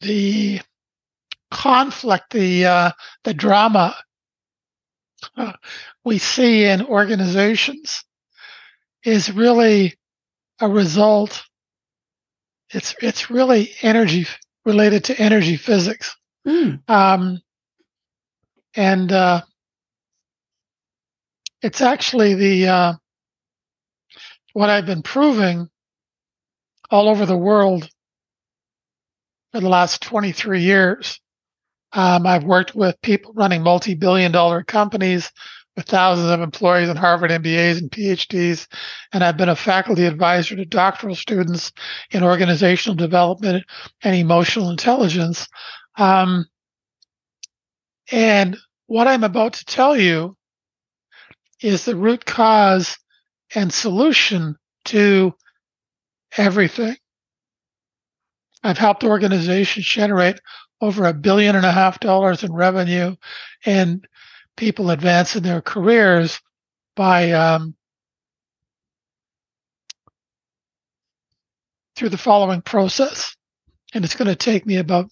[0.00, 0.60] the
[1.50, 2.90] conflict, the uh,
[3.24, 3.96] the drama
[5.36, 5.52] uh,
[6.04, 8.04] we see in organizations
[9.04, 9.94] is really
[10.60, 11.42] a result
[12.70, 14.26] it's it's really energy
[14.64, 16.16] related to energy physics.
[16.46, 16.88] Mm.
[16.88, 17.40] Um,
[18.74, 19.42] and uh,
[21.62, 22.92] it's actually the uh,
[24.52, 25.68] what I've been proving
[26.90, 27.88] all over the world
[29.52, 31.20] for the last 23 years.
[31.92, 35.32] Um, I've worked with people running multi-billion dollar companies
[35.78, 38.66] with thousands of employees and Harvard MBAs and PhDs,
[39.12, 41.70] and I've been a faculty advisor to doctoral students
[42.10, 43.64] in organizational development
[44.02, 45.46] and emotional intelligence.
[45.96, 46.46] Um,
[48.10, 50.36] and what I'm about to tell you
[51.62, 52.98] is the root cause
[53.54, 55.32] and solution to
[56.36, 56.96] everything.
[58.64, 60.40] I've helped organizations generate
[60.80, 63.14] over a billion and a half dollars in revenue
[63.64, 64.04] and
[64.58, 66.40] people advance in their careers
[66.96, 67.74] by um,
[71.96, 73.34] through the following process.
[73.94, 75.08] And it's going to take me about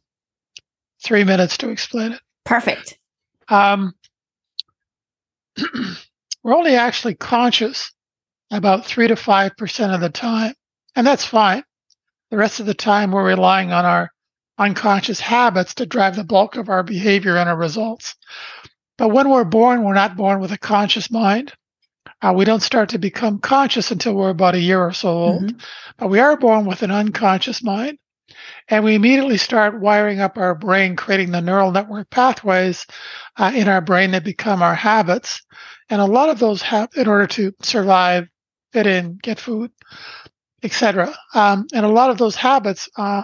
[1.02, 2.20] three minutes to explain it.
[2.44, 2.98] Perfect.
[3.48, 3.94] Um,
[6.42, 7.92] we're only actually conscious
[8.50, 10.54] about three to five percent of the time,
[10.94, 11.64] and that's fine.
[12.30, 14.10] The rest of the time, we're relying on our
[14.58, 18.16] unconscious habits to drive the bulk of our behavior and our results.
[18.98, 21.52] But when we're born, we're not born with a conscious mind.
[22.22, 25.42] Uh, we don't start to become conscious until we're about a year or so old.
[25.42, 25.58] Mm-hmm.
[25.98, 27.98] But we are born with an unconscious mind.
[28.68, 32.86] And we immediately start wiring up our brain, creating the neural network pathways
[33.36, 35.42] uh, in our brain that become our habits.
[35.88, 38.28] And a lot of those have, in order to survive,
[38.72, 39.70] fit in, get food,
[40.62, 41.14] etc.
[41.34, 43.22] Um, and a lot of those habits uh,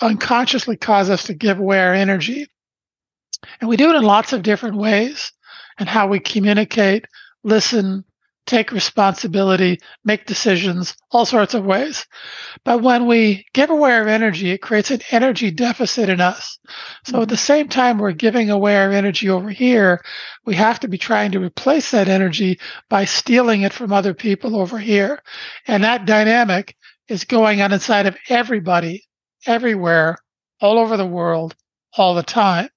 [0.00, 2.46] unconsciously cause us to give away our energy.
[3.60, 5.32] And we do it in lots of different ways
[5.78, 7.06] and how we communicate,
[7.44, 8.04] listen,
[8.46, 12.06] take responsibility, make decisions, all sorts of ways.
[12.64, 16.58] But when we give away our energy, it creates an energy deficit in us.
[17.04, 17.22] So mm-hmm.
[17.22, 20.02] at the same time we're giving away our energy over here,
[20.44, 22.58] we have to be trying to replace that energy
[22.88, 25.22] by stealing it from other people over here.
[25.68, 26.76] And that dynamic
[27.08, 29.04] is going on inside of everybody,
[29.46, 30.16] everywhere,
[30.60, 31.54] all over the world,
[31.96, 32.68] all the time.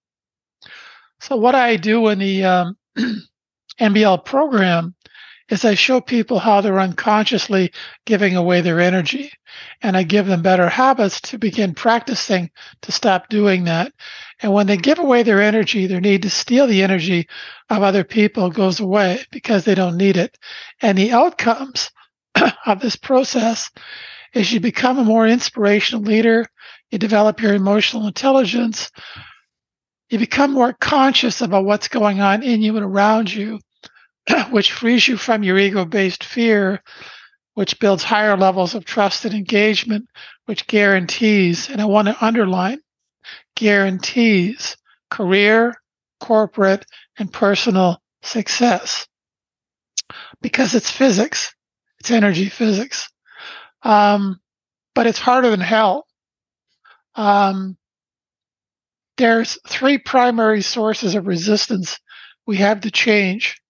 [1.24, 2.78] So what I do in the um,
[3.80, 4.94] MBL program
[5.48, 7.72] is I show people how they're unconsciously
[8.06, 9.32] giving away their energy.
[9.82, 12.52] And I give them better habits to begin practicing
[12.82, 13.94] to stop doing that.
[14.42, 17.30] And when they give away their energy, their need to steal the energy
[17.70, 20.38] of other people goes away because they don't need it.
[20.82, 21.90] And the outcomes
[22.66, 23.72] of this process
[24.34, 26.48] is you become a more inspirational leader,
[26.92, 28.92] you develop your emotional intelligence,
[30.10, 33.60] you become more conscious about what's going on in you and around you,
[34.52, 36.82] which frees you from your ego based fear,
[37.54, 40.08] which builds higher levels of trust and engagement,
[40.46, 42.80] which guarantees, and I want to underline,
[43.56, 44.78] guarantees
[45.10, 45.76] career,
[46.20, 46.86] corporate,
[47.18, 49.08] and personal success
[50.42, 51.54] because it's physics,
[52.00, 53.10] it's energy physics.
[53.84, 54.40] Um,
[54.96, 56.06] but it's harder than hell.
[57.16, 57.78] Um,
[59.18, 62.00] there's three primary sources of resistance
[62.46, 63.62] we have to change.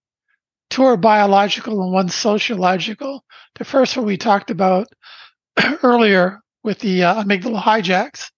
[0.70, 3.24] Two are biological and one sociological.
[3.56, 4.88] The first one we talked about
[5.82, 8.30] earlier with the uh, amygdala hijacks.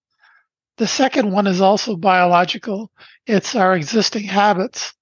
[0.77, 2.91] The second one is also biological.
[3.25, 4.93] It's our existing habits.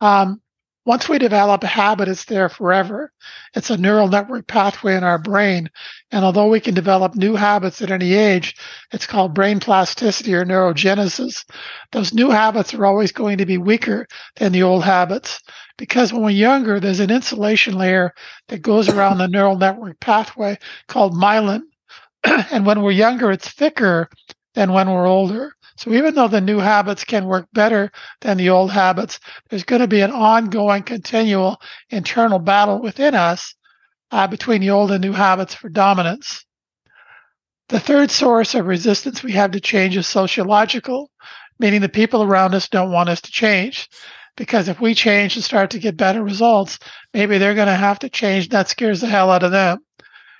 [0.00, 0.40] Um,
[0.86, 3.10] once we develop a habit, it's there forever.
[3.54, 5.70] It's a neural network pathway in our brain.
[6.10, 8.54] And although we can develop new habits at any age,
[8.92, 11.44] it's called brain plasticity or neurogenesis.
[11.92, 14.06] Those new habits are always going to be weaker
[14.36, 15.40] than the old habits
[15.78, 18.12] because when we're younger, there's an insulation layer
[18.48, 21.62] that goes around the neural network pathway called myelin.
[22.24, 24.08] and when we're younger, it's thicker
[24.54, 25.54] than when we're older.
[25.76, 29.18] So even though the new habits can work better than the old habits,
[29.50, 31.60] there's going to be an ongoing, continual
[31.90, 33.54] internal battle within us
[34.10, 36.44] uh, between the old and new habits for dominance.
[37.68, 41.10] The third source of resistance we have to change is sociological,
[41.58, 43.88] meaning the people around us don't want us to change.
[44.36, 46.78] Because if we change and start to get better results,
[47.12, 48.44] maybe they're going to have to change.
[48.44, 49.78] And that scares the hell out of them.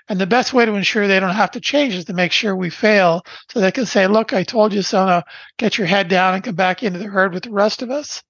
[0.07, 2.55] And the best way to ensure they don't have to change is to make sure
[2.55, 5.05] we fail so they can say, look, I told you so.
[5.05, 5.23] Now
[5.57, 8.21] get your head down and come back into the herd with the rest of us.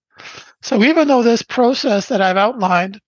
[0.62, 3.02] So even though this process that I've outlined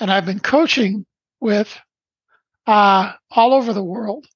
[0.00, 1.06] and I've been coaching
[1.40, 1.78] with
[2.66, 4.26] uh, all over the world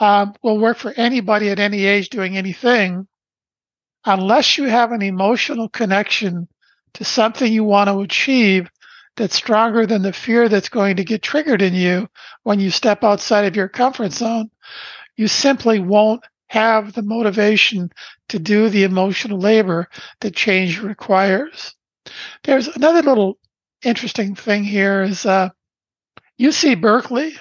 [0.00, 3.06] um, will work for anybody at any age doing anything,
[4.04, 6.48] unless you have an emotional connection
[6.94, 8.68] to something you want to achieve
[9.20, 12.08] that's stronger than the fear that's going to get triggered in you
[12.42, 14.50] when you step outside of your comfort zone,
[15.14, 17.90] you simply won't have the motivation
[18.30, 19.86] to do the emotional labor
[20.22, 21.74] that change requires.
[22.44, 23.36] There's another little
[23.84, 25.50] interesting thing here is uh,
[26.40, 27.34] UC Berkeley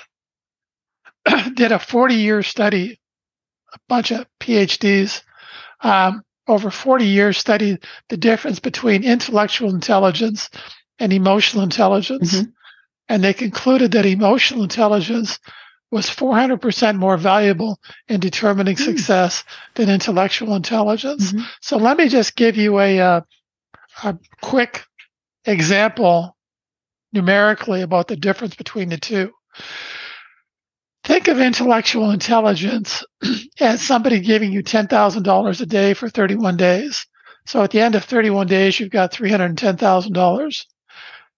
[1.54, 3.00] did a 40 year study,
[3.74, 5.24] a bunch of PhDs
[5.80, 10.50] um, over 40 years studied the difference between intellectual intelligence
[11.00, 12.34] and emotional intelligence.
[12.34, 12.50] Mm-hmm.
[13.08, 15.40] And they concluded that emotional intelligence
[15.92, 18.86] was 400% more valuable in determining mm.
[18.86, 19.44] success
[19.74, 21.32] than intellectual intelligence.
[21.32, 21.46] Mm-hmm.
[21.62, 23.22] So let me just give you a, uh,
[24.04, 24.84] a quick
[25.46, 26.36] example
[27.12, 29.32] numerically about the difference between the two.
[31.04, 33.04] Think of intellectual intelligence
[33.60, 37.08] as somebody giving you $10,000 a day for 31 days.
[37.48, 40.66] So at the end of 31 days, you've got $310,000.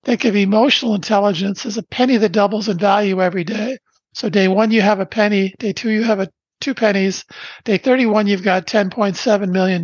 [0.03, 3.77] Think of emotional intelligence as a penny that doubles in value every day.
[4.13, 5.53] So day one, you have a penny.
[5.59, 6.29] Day two, you have a
[6.59, 7.25] two pennies.
[7.65, 9.83] Day 31, you've got $10.7 million.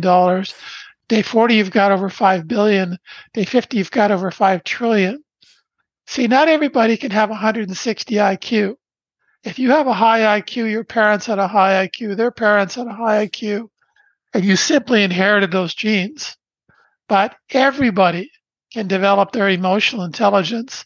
[1.08, 2.98] Day 40, you've got over 5 billion.
[3.34, 5.22] Day 50, you've got over 5 trillion.
[6.06, 8.74] See, not everybody can have 160 IQ.
[9.44, 12.86] If you have a high IQ, your parents had a high IQ, their parents had
[12.86, 13.68] a high IQ,
[14.34, 16.36] and you simply inherited those genes.
[17.08, 18.30] But everybody
[18.72, 20.84] can develop their emotional intelligence.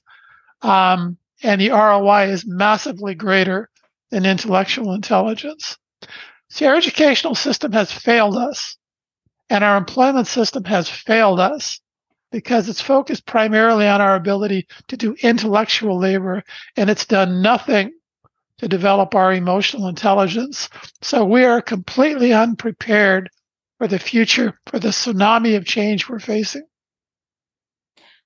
[0.63, 3.69] Um, and the ROI is massively greater
[4.11, 5.77] than intellectual intelligence.
[6.51, 8.77] See, our educational system has failed us,
[9.49, 11.81] and our employment system has failed us
[12.31, 16.43] because it's focused primarily on our ability to do intellectual labor,
[16.77, 17.93] and it's done nothing
[18.59, 20.69] to develop our emotional intelligence.
[21.03, 23.29] So we are completely unprepared
[23.79, 26.63] for the future, for the tsunami of change we're facing.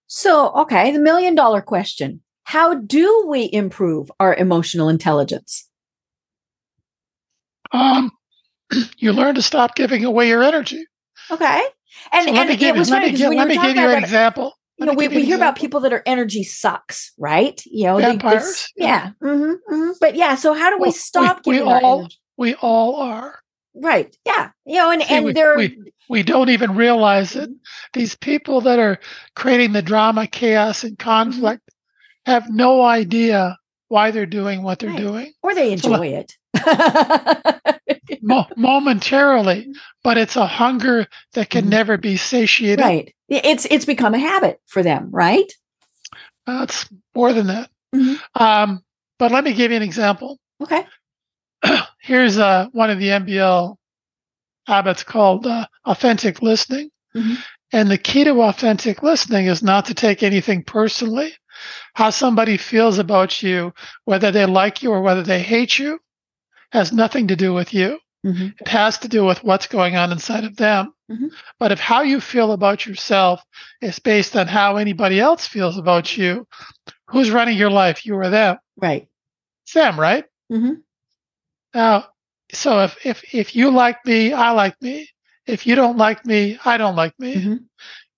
[0.07, 5.69] So, okay, the million dollar question How do we improve our emotional intelligence?
[7.73, 8.11] Um,
[8.99, 10.85] you learn to stop giving away your energy.
[11.31, 11.63] Okay.
[12.13, 13.89] And, so let and me give, it was let me give, let me give you
[13.89, 14.53] an example.
[14.79, 17.61] You know, we, we hear about people that are energy sucks, right?
[17.65, 18.69] You know, vampires.
[18.77, 19.13] They, yeah.
[19.23, 19.91] Mm-hmm, mm-hmm.
[20.01, 22.17] But yeah, so how do we stop we, giving we all, energy?
[22.37, 23.41] We all are.
[23.77, 24.17] Right.
[24.25, 24.51] Yeah.
[24.65, 27.51] You know, and, See, and we, there we, we don't even realize it.
[27.93, 28.99] These people that are
[29.35, 31.63] creating the drama, chaos, and conflict
[32.27, 33.57] have no idea
[33.89, 34.99] why they're doing what they're Right.
[34.99, 36.33] doing or they So, enjoy it.
[38.23, 39.73] Mo- momentarily,
[40.05, 41.71] but it's a hunger that can Mhm.
[41.71, 42.85] never be satiated.
[42.85, 43.15] right.
[43.29, 45.53] It's it's become a habit for them, right?
[46.47, 47.71] Uh, it's more than that.
[47.95, 48.19] Mhm.
[48.35, 48.83] Um,
[49.19, 50.39] but let me give you an example.
[50.63, 50.85] Okay.
[52.07, 53.75] Here's uh, one of the MBL
[54.69, 56.91] habits called uh, authentic listening.
[57.17, 57.37] Mhm.
[57.73, 61.35] And the key to authentic listening is not to take anything personally.
[61.95, 63.73] How somebody feels about you,
[64.05, 65.99] whether they like you or whether they hate you,
[66.71, 67.99] has nothing to do with you.
[68.25, 68.55] Mhm.
[68.61, 70.95] It has to do with what's going on inside of them.
[71.11, 71.31] Mhm.
[71.59, 73.43] But if how you feel about yourself
[73.81, 76.47] is based on how anybody else feels about you,
[77.09, 78.59] who's running your life, you or them?
[78.77, 79.09] Right.
[79.65, 80.25] Sam, them, right?
[80.53, 80.83] Mhm.
[81.77, 82.07] Now,
[82.53, 85.09] so if if if you like me, I like me.
[85.47, 87.35] If you don't like me, I don't like me.
[87.37, 87.59] Mhm.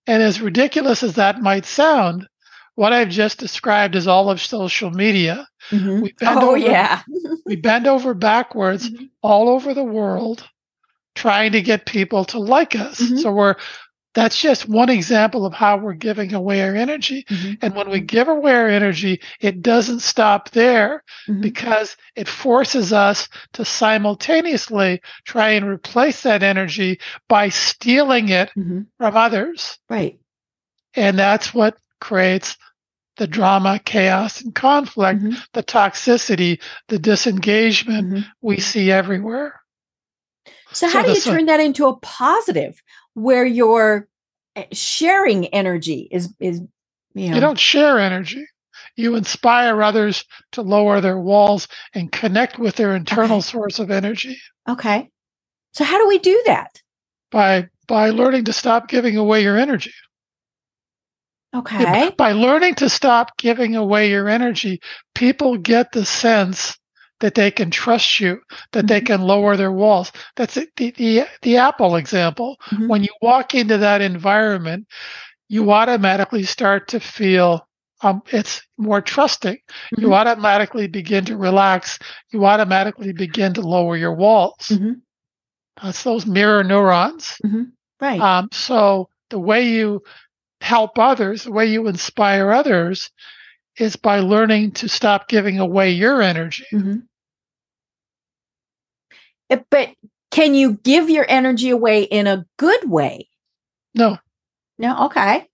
[0.07, 2.29] And as ridiculous as that might sound,
[2.77, 5.49] what I've just described is all of social media.
[5.73, 6.03] Mhm.
[6.03, 7.03] We bend Oh over, yeah.
[7.47, 9.11] we bend over backwards Mhm.
[9.23, 10.49] all over the world
[11.17, 13.01] trying to get people to like us.
[13.01, 13.19] Mhm.
[13.19, 13.57] So we're
[14.19, 17.25] that's just one example of how we're giving away our energy.
[17.31, 17.59] Mhm.
[17.63, 21.41] And when we give away our energy, it doesn't stop there Mhm.
[21.41, 26.99] because it forces us to simultaneously try and replace that energy
[27.29, 28.87] by stealing it Mhm.
[28.99, 29.79] from others.
[29.89, 30.19] Right.
[30.95, 32.57] And that's what creates
[33.19, 35.37] the drama, chaos, and conflict, Mhm.
[35.53, 38.27] the toxicity, the disengagement Mhm.
[38.41, 39.61] we see everywhere.
[40.73, 42.83] So So how do you turn that into a positive
[43.19, 44.09] where you're
[44.57, 46.63] eh, sharing energy is is
[47.15, 48.47] you know You don't share energy.
[48.97, 53.43] You inspire others to lower their walls and connect with their internal Okay.
[53.43, 54.39] source of energy
[54.69, 55.11] okay.
[55.75, 56.83] So how do we do that?
[57.33, 59.93] by by learning to stop giving away your energy.
[61.55, 62.13] Okay.
[62.19, 64.81] By learning to stop giving away your energy,
[65.15, 66.79] people get the sense
[67.21, 68.41] that they can trust you,
[68.73, 69.07] that they Mhm.
[69.07, 70.13] can lower their walls.
[70.37, 72.57] That's the, the, the Apple example.
[72.71, 72.89] Mhm.
[72.89, 74.87] When you walk into that environment,
[75.49, 77.67] you automatically start to feel
[78.03, 79.59] um, it's more trusting.
[79.97, 80.13] You Mhm.
[80.15, 81.99] automatically begin to relax.
[82.31, 84.69] You automatically begin to lower your walls.
[84.71, 85.01] Mhm.
[85.83, 87.41] That's those mirror neurons.
[88.01, 88.21] Right.
[88.21, 90.03] Um, so the way you
[90.61, 93.11] help others, the way you inspire others,
[93.79, 96.65] is by learning to stop giving away your energy.
[96.73, 97.03] Mhm.
[99.51, 99.91] Eh, But
[100.31, 103.29] can you give your energy away in a good way?
[103.95, 104.19] No,
[104.79, 105.47] No, okay.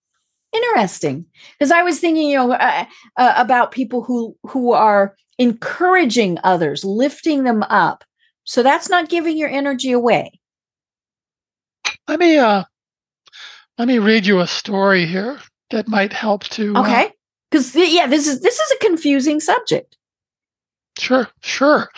[0.52, 1.26] Interesting.
[1.58, 2.84] Because I was thinking, you know, uh,
[3.16, 8.04] uh, about people who who are encouraging others, lifting them up.
[8.44, 10.40] So that's not giving your energy away.
[12.06, 12.64] let me uh,
[13.78, 16.76] let me read you a story here that might help to.
[16.76, 17.12] uh, Okay.
[17.50, 19.96] Because yeah, this is this is a confusing subject.
[20.98, 21.88] sure, sure.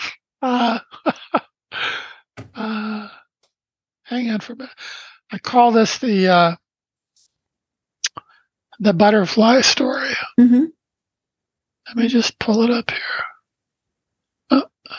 [0.43, 0.79] Uh,
[2.55, 3.09] uh,
[4.05, 4.75] hang on for a minute.
[5.33, 6.57] I call this the uh,
[8.79, 10.15] the butterfly story.
[10.39, 10.65] Mm-hmm.
[11.89, 13.01] Let me just pull it up here.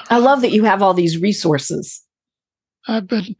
[0.09, 2.03] I love that you have all these resources.
[2.87, 3.35] I've been,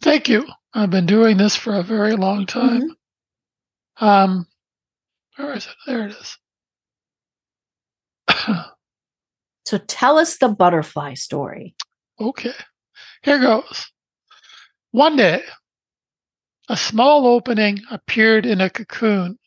[0.00, 0.46] thank you.
[0.74, 2.96] I've been doing this for a very long time.
[3.98, 4.46] Um,
[5.36, 5.74] where is it?
[5.86, 6.38] There it is.
[9.66, 11.74] So tell us the butterfly story.
[12.20, 12.54] okay,
[13.22, 13.90] here goes.
[14.92, 15.42] One day,
[16.68, 19.40] a small opening appeared in a cocoon.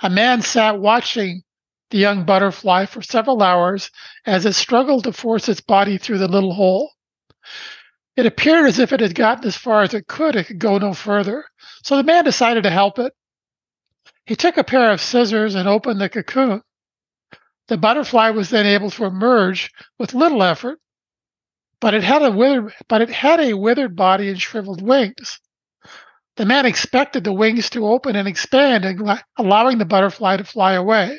[0.00, 1.42] A man sat watching
[1.90, 3.88] the young butterfly for several hours
[4.26, 6.90] as it struggled to force its body through the little hole.
[8.16, 10.78] It appeared as if it had gotten as far as it could, it could go
[10.78, 11.44] no further.
[11.84, 13.12] So the man decided to help it.
[14.26, 16.62] He took a pair of scissors and opened the cocoon.
[17.68, 20.80] The butterfly was then able to emerge with little effort,
[21.80, 25.40] but it had a withered, but it had a withered body and shriveled wings.
[26.36, 28.84] The man expected the wings to open and expand,
[29.38, 31.18] allowing the butterfly to fly away.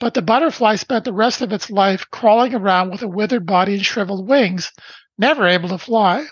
[0.00, 3.74] But the butterfly spent the rest of its life crawling around with a withered body
[3.74, 4.72] and shriveled wings,
[5.18, 6.26] never able to fly.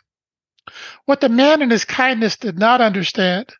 [1.05, 3.51] What the man in his kindness did not understand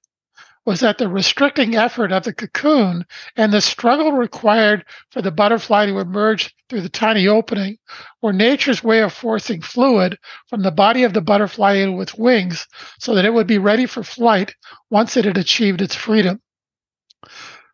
[0.67, 3.07] was that the restricting effort of the cocoon
[3.37, 7.79] and the struggle required for the butterfly to emerge through the tiny opening
[8.21, 12.67] were nature's way of forcing fluid from the body of the butterfly its wings
[12.99, 14.55] so that it would be ready for flight
[14.91, 16.41] once it had achieved its freedom.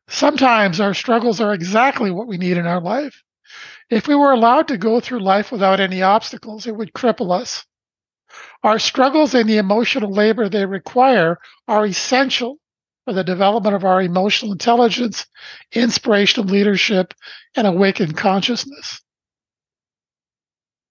[0.09, 3.23] Sometimes our struggles are exactly what we need in our life.
[3.89, 7.65] If we were allowed to go through life without any obstacles, it would cripple us.
[8.63, 12.59] Our struggles and the emotional labor they require are essential
[13.05, 15.27] for the development of our emotional intelligence,
[15.73, 17.15] inspirational leadership,
[17.57, 19.01] and awakened consciousness.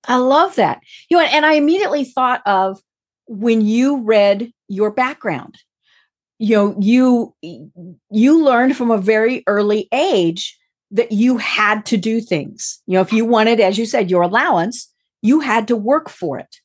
[0.07, 0.81] I love that.
[1.09, 2.81] You know, and I immediately thought of
[3.27, 5.57] when you read your background.
[6.39, 7.35] You know, you
[8.09, 10.57] you learned from a very early age
[10.89, 12.81] that you had to do things.
[12.87, 14.91] You know, if you wanted, as you said, your allowance,
[15.21, 16.57] you had to work for it.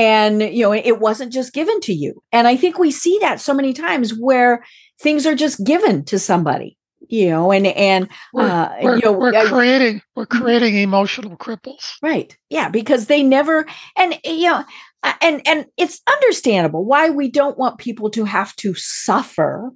[0.00, 2.22] And, you know, it wasn't just given to you.
[2.32, 4.64] And I think we see that so many times where
[4.98, 6.76] things are just given to somebody
[7.08, 10.40] you know and and we're, uh we're, you know we're uh, creating we're Mhm.
[10.40, 14.64] creating emotional cripples right yeah because they never and you know
[15.02, 19.70] uh, and and it's understandable why we don't want people to have to suffer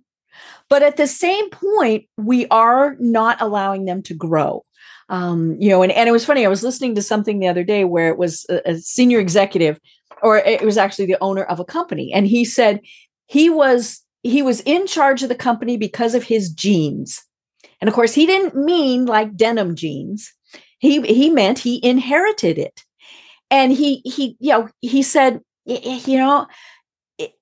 [0.69, 4.63] but at the same point we are not allowing them to grow
[5.09, 7.65] um you know and, and it was funny i was listening to something the other
[7.65, 9.79] day where it was a, a senior executive
[10.23, 12.81] or it was actually the owner of a company and he said
[13.27, 17.23] he was he was in charge of the company because of his genes.
[17.81, 20.33] And of course he didn't mean like denim jeans.
[20.79, 22.83] He he meant he inherited it.
[23.51, 26.47] And he he you know he said "Y- y- you know
[27.19, 27.33] it,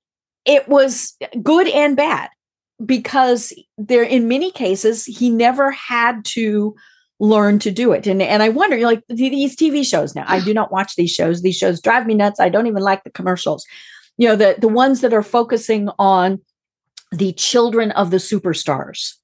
[0.44, 2.28] it was good and bad
[2.84, 6.74] because there in many cases he never had to
[7.22, 8.06] learn to do it.
[8.08, 10.96] And and i wonder you know, like these tv shows now i do not watch
[10.96, 11.40] these shows.
[11.40, 12.40] These shows drive me nuts.
[12.40, 13.64] I don't even like the commercials.
[14.18, 16.40] You know the the ones that are focusing on
[17.12, 19.14] the children of the superstars.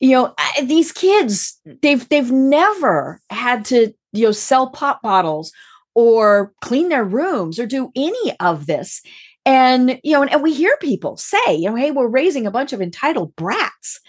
[0.00, 5.52] You know I- these kids they've they've never had to you know sell pop bottles
[5.94, 9.00] or clean their rooms or do any of this.
[9.46, 12.50] And you know and, and we hear people say you know hey we're raising a
[12.50, 14.00] bunch of entitled brats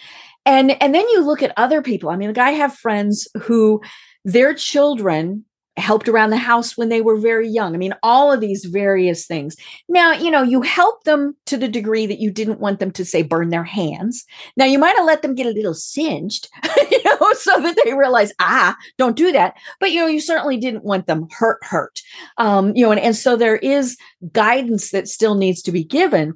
[0.50, 2.10] and and then you look at other people.
[2.10, 3.82] I mean like i have friends who
[4.26, 5.46] their children
[5.78, 7.74] helped around the house when they were very young.
[7.74, 9.56] I mean all of these various things.
[9.88, 13.06] Now you know you help them to the degree that you didn't want them to
[13.06, 14.26] say burn their hands.
[14.58, 16.50] Now you might have let them get a little singed
[16.92, 19.54] you know so that they realize ah don't do that.
[19.80, 22.02] But you know you certainly didn't want them hurt hurt.
[22.38, 23.98] Um you know and, and so there is
[24.34, 26.34] guidance that still needs to be given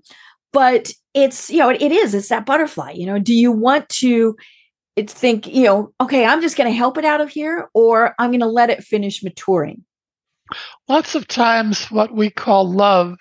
[0.54, 3.88] but it's you know it, it is it's that butterfly you know do you want
[3.89, 4.36] to
[4.95, 8.16] it's think you know okay i'm just going to help it out of here or
[8.20, 9.84] i'm going to let it finish maturing
[10.88, 13.18] lots of times what we call love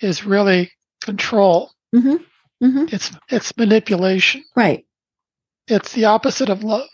[0.00, 0.70] is really
[1.02, 1.70] control.
[1.94, 2.16] Hmm
[2.62, 4.42] hmm it's it's manipulation.
[4.54, 4.86] Right.
[5.68, 6.88] It's the opposite of love.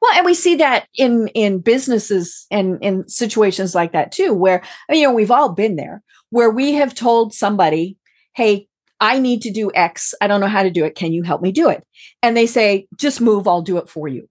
[0.00, 4.62] Well, and we see that in in businesses and in situations like that too, where
[4.90, 7.96] you know we've all been there, where we have told somebody,
[8.34, 8.68] "Hey,
[9.00, 10.14] I need to do X.
[10.20, 10.94] I don't know how to do it.
[10.94, 11.84] Can you help me do it?"
[12.22, 13.48] And they say, "Just move.
[13.48, 14.28] I'll do it for you."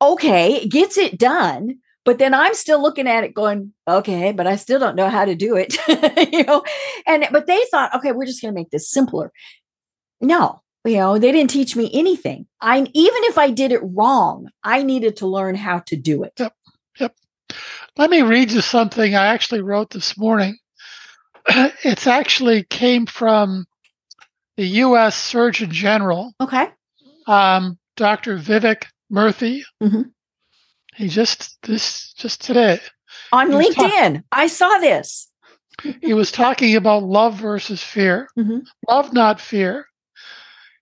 [0.00, 4.56] Okay, gets it done, but then I'm still looking at it, going, "Okay, but I
[4.56, 5.76] still don't know how to do it."
[6.32, 6.62] you know,
[7.06, 9.32] and but they thought, "Okay, we're just going to make this simpler."
[10.20, 12.90] No, you know they didn't teach me anything i even
[13.24, 16.54] if i did it wrong i needed to learn how to do it Yep.
[16.98, 17.14] Yep.
[17.96, 20.56] let me read you something i actually wrote this morning
[21.84, 23.66] it's actually came from
[24.56, 26.68] the us surgeon general okay
[27.26, 30.10] um, dr vivek murthy Mhm.
[30.94, 32.80] he just this just today
[33.32, 35.28] on was talk- linkedin i saw this
[36.02, 38.26] he was talking about love versus fear.
[38.36, 38.62] Mhm.
[38.90, 39.86] Love, not fear.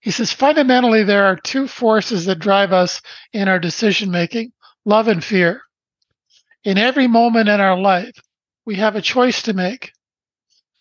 [0.00, 3.02] He says fundamentally, there are two forces that drive us
[3.34, 4.52] in our decision making
[4.86, 5.60] love and fear.
[6.64, 8.14] In every moment in our life,
[8.64, 9.92] we have a choice to make.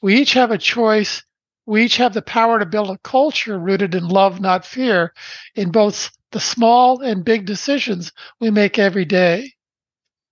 [0.06, 1.24] We each have a choice.
[1.66, 5.16] We each have the power to build a culture rooted in love, not fear,
[5.56, 9.54] in both the small and big decisions we make every day.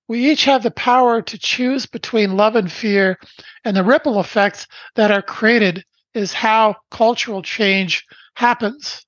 [0.07, 3.17] We each have the power to choose between love and fear,
[3.65, 8.05] and the ripple effects that are created is how cultural change
[8.35, 9.03] happens.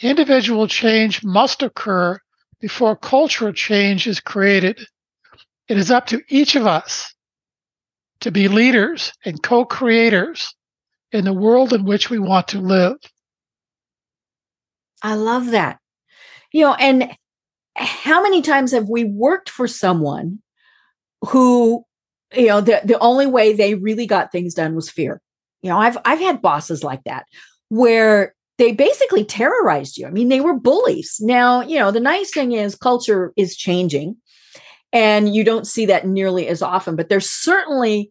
[0.00, 2.18] Individual change must occur
[2.60, 4.84] before cultural change is created.
[5.68, 7.14] It is up to each of us
[8.20, 10.54] to be leaders and co creators
[11.12, 12.96] in the world in which we want to live.
[15.02, 15.78] i love that.
[16.52, 17.10] You know and
[17.76, 20.40] how many times have we worked for someone
[21.22, 21.84] who
[22.34, 25.20] you know the, the only way they really got things done was fear.
[25.62, 27.26] You know i've i've had bosses like that
[27.68, 30.06] where they basically terrorized you.
[30.06, 31.18] I mean they were bullies.
[31.20, 34.16] Now you know the nice thing is culture is changing
[34.92, 38.10] and you don't see that nearly as often but there's certainly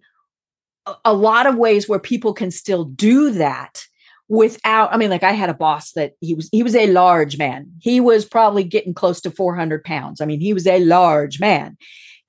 [1.03, 3.83] a, lot of ways where people can still do that
[4.29, 7.37] without i mean like i had a boss that he was he was a large
[7.37, 7.71] man.
[7.79, 10.21] He was probably getting close to 400 pounds.
[10.21, 11.77] I mean he was a large man.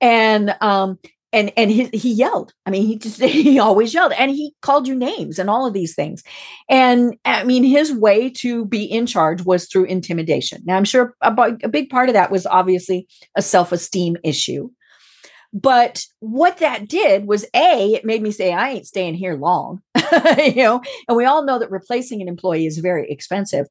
[0.01, 0.97] And um
[1.31, 2.53] and and he, he yelled.
[2.65, 5.73] I mean he just he always yelled and he called you names and all of
[5.73, 6.23] these things.
[6.69, 10.61] And i mean his way to be in charge was through intimidation.
[10.65, 14.69] Now i'm sure a, a big part of that was obviously a self-esteem issue.
[15.51, 19.81] But what that did was a it made me say i ain't staying here long
[20.37, 20.81] you know?
[21.07, 23.67] And we all know that replacing an employee is very expensive.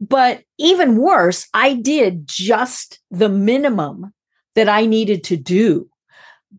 [0.00, 4.12] But even worse i did just the minimum
[4.54, 5.88] that i needed to do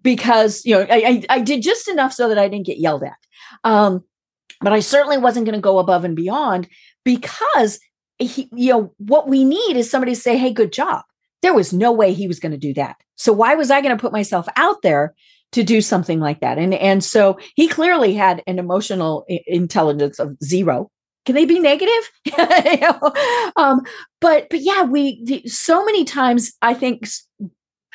[0.02, 3.04] because you know I, I, I did just enough so that I didn't get yelled
[3.04, 3.18] at.
[3.64, 4.04] Um,
[4.62, 6.68] but I certainly wasn't going to go above and beyond
[7.04, 7.80] because
[8.18, 11.04] he, you know what we need is somebody to say, "Hey, good job."
[11.42, 12.98] There was no way he was going to do that.
[13.16, 15.14] So why was I going to put myself out there
[15.52, 16.58] to do something like that?
[16.58, 20.90] And and so he clearly had an emotional intelligence of zero.
[21.26, 22.12] Can they be negative?
[22.26, 23.14] you know?
[23.56, 23.82] um,
[24.22, 27.08] but but yeah, we so many times I think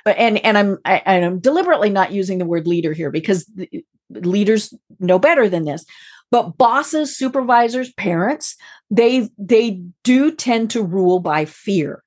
[0.07, 3.51] and and I'm I, and I'm deliberately not using the word leader here because
[4.11, 5.85] leaders know better than this.
[6.31, 8.57] But bosses, supervisors, parents,
[8.91, 12.03] they they do tend to rule by fear.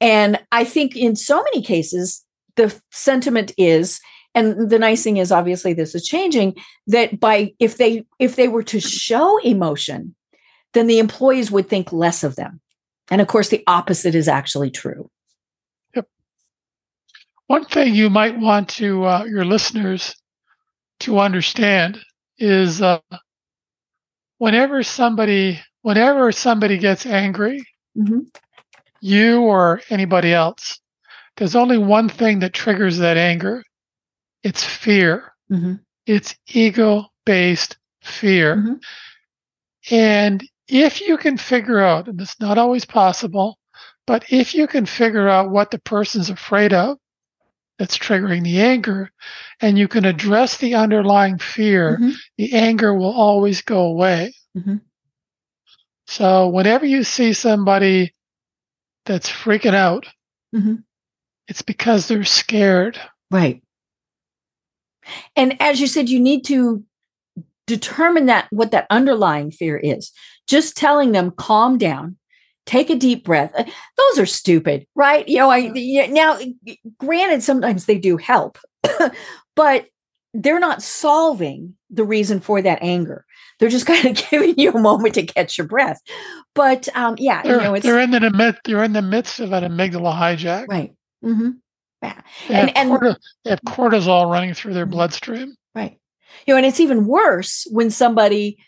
[0.00, 2.24] And I think in so many cases
[2.56, 4.00] the sentiment is
[4.34, 6.54] and the nice thing is obviously this is changing
[6.86, 10.14] that by if they if they were to show emotion
[10.72, 12.60] then the employees would think less of them.
[13.10, 15.08] And of course the opposite is actually true.
[17.46, 20.14] One thing you might want to uh, your listeners
[21.00, 21.98] to understand
[22.38, 23.00] is uh,
[24.38, 27.62] whenever somebody whenever somebody gets angry,
[27.96, 28.20] mm-hmm.
[29.00, 30.80] you or anybody else,
[31.36, 33.62] there's only one thing that triggers that anger.
[34.42, 35.32] It's fear.
[35.50, 35.74] Mm-hmm.
[36.06, 38.56] It's ego based fear.
[38.56, 38.74] Mm-hmm.
[39.94, 43.58] And if you can figure out, and it's not always possible,
[44.06, 46.98] but if you can figure out what the person's afraid of,
[47.78, 49.10] that's triggering the anger
[49.60, 52.10] and you can address the underlying fear mm-hmm.
[52.38, 54.76] the anger will always go away mm-hmm.
[56.06, 58.14] so whenever you see somebody
[59.06, 60.06] that's freaking out
[60.54, 60.76] mm-hmm.
[61.48, 62.98] it's because they're scared
[63.30, 63.62] right
[65.36, 66.84] and as you said you need to
[67.66, 70.12] determine that what that underlying fear is
[70.46, 72.16] just telling them calm down
[72.66, 73.52] take a deep breath.
[73.56, 73.64] Uh,
[73.96, 75.28] those are stupid, right?
[75.28, 75.68] You know, I
[76.10, 76.38] now
[76.98, 78.58] granted sometimes they do help,
[79.54, 79.86] but
[80.32, 83.24] they're not solving the reason for that anger.
[83.58, 86.00] They're just kind of giving you a moment to catch your breath.
[86.54, 88.60] But um, yeah, they're, you know, they're in the midst.
[88.64, 90.66] They're in the midst of an amygdala hijack.
[90.68, 90.92] Right.
[91.24, 91.50] Mm-hmm.
[92.02, 92.20] Yeah.
[92.48, 94.92] They and, and cortisol, they have cortisol running through their mm-hmm.
[94.92, 95.56] bloodstream.
[95.74, 95.98] Right.
[96.46, 98.58] You know, and it's even worse when somebody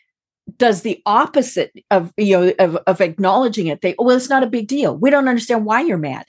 [0.57, 3.81] does the opposite of you know of, of acknowledging it.
[3.81, 4.97] They oh, well it's not a big deal.
[4.97, 6.27] We don't understand why you're mad.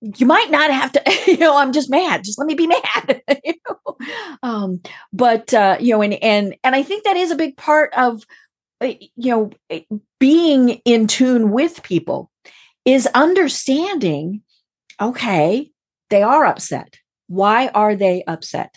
[0.00, 2.24] You might not have to you know i'm just mad.
[2.24, 2.66] Just let me be
[3.06, 3.22] mad.
[3.44, 3.96] You know?
[4.42, 4.80] um,
[5.12, 8.24] but uh, you know and and and i think that is a big part of
[8.80, 9.82] uh, you know eh,
[10.18, 12.30] being in tune with people
[12.84, 14.42] is understanding
[15.00, 15.72] okay
[16.12, 16.98] they are upset.
[17.28, 18.76] Why are they upset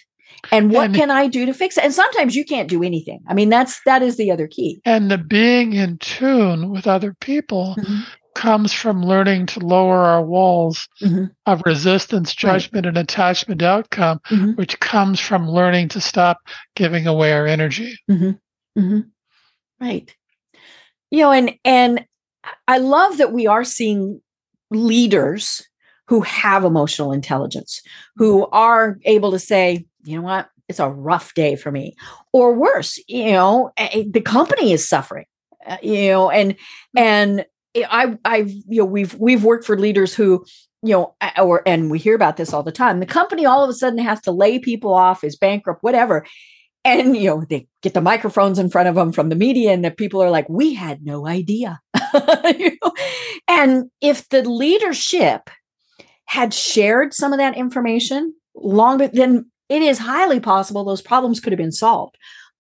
[0.51, 3.19] and what and, can i do to fix it and sometimes you can't do anything
[3.27, 7.15] i mean that's that is the other key and the being in tune with other
[7.19, 8.01] people mm-hmm.
[8.35, 11.25] comes from learning to lower our walls mm-hmm.
[11.45, 12.89] of resistance judgment right.
[12.89, 14.51] and attachment outcome mm-hmm.
[14.51, 16.37] which comes from learning to stop
[16.75, 18.31] giving away our energy mm-hmm.
[18.79, 19.01] Mm-hmm.
[19.79, 20.15] right
[21.11, 22.05] you know and and
[22.67, 24.21] i love that we are seeing
[24.71, 25.67] leaders
[26.07, 27.81] who have emotional intelligence
[28.15, 30.49] who are able to say you know what?
[30.67, 31.95] It's a rough day for me.
[32.33, 35.25] Or worse, you know, the company is suffering.
[35.65, 36.55] Uh, you know, and
[36.95, 37.45] and
[37.75, 40.45] I I've you know we've we've worked for leaders who
[40.83, 42.99] you know or and we hear about this all the time.
[42.99, 46.25] The company all of a sudden has to lay people off, is bankrupt, whatever.
[46.83, 49.83] And you know they get the microphones in front of them from the media, and
[49.83, 51.79] the people are like, "We had no idea."
[52.57, 52.93] you know?
[53.47, 55.49] And if the leadership
[56.25, 61.51] had shared some of that information longer, then it is highly possible those problems could
[61.51, 62.17] have been solved.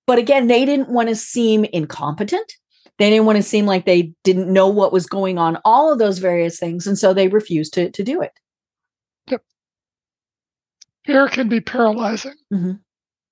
[0.07, 2.53] But again, they didn't want to seem incompetent.
[2.97, 5.99] They didn't want to seem like they didn't know what was going on, all of
[5.99, 6.87] those various things.
[6.87, 8.31] And so they refused to, to do it.
[9.29, 9.41] Yep.
[11.05, 12.35] Fear can be paralyzing.
[12.53, 12.73] Mm-hmm.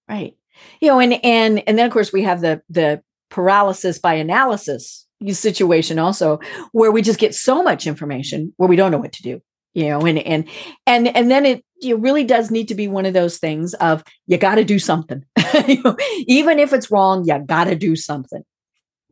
[0.10, 0.36] Right.
[0.82, 5.08] You know, and and and then of course we have the the paralysis by analysis
[5.32, 6.40] situation also,
[6.74, 9.42] where we just get so much information where we don't know what to do
[9.74, 10.48] you know and and
[10.86, 14.04] and and then it you really does need to be one of those things of
[14.28, 15.24] you got to do something.
[15.68, 15.96] You know,
[16.26, 18.42] even if it's wrong you got to do something.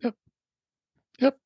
[0.02, 0.16] Yep.
[1.20, 1.38] Yep.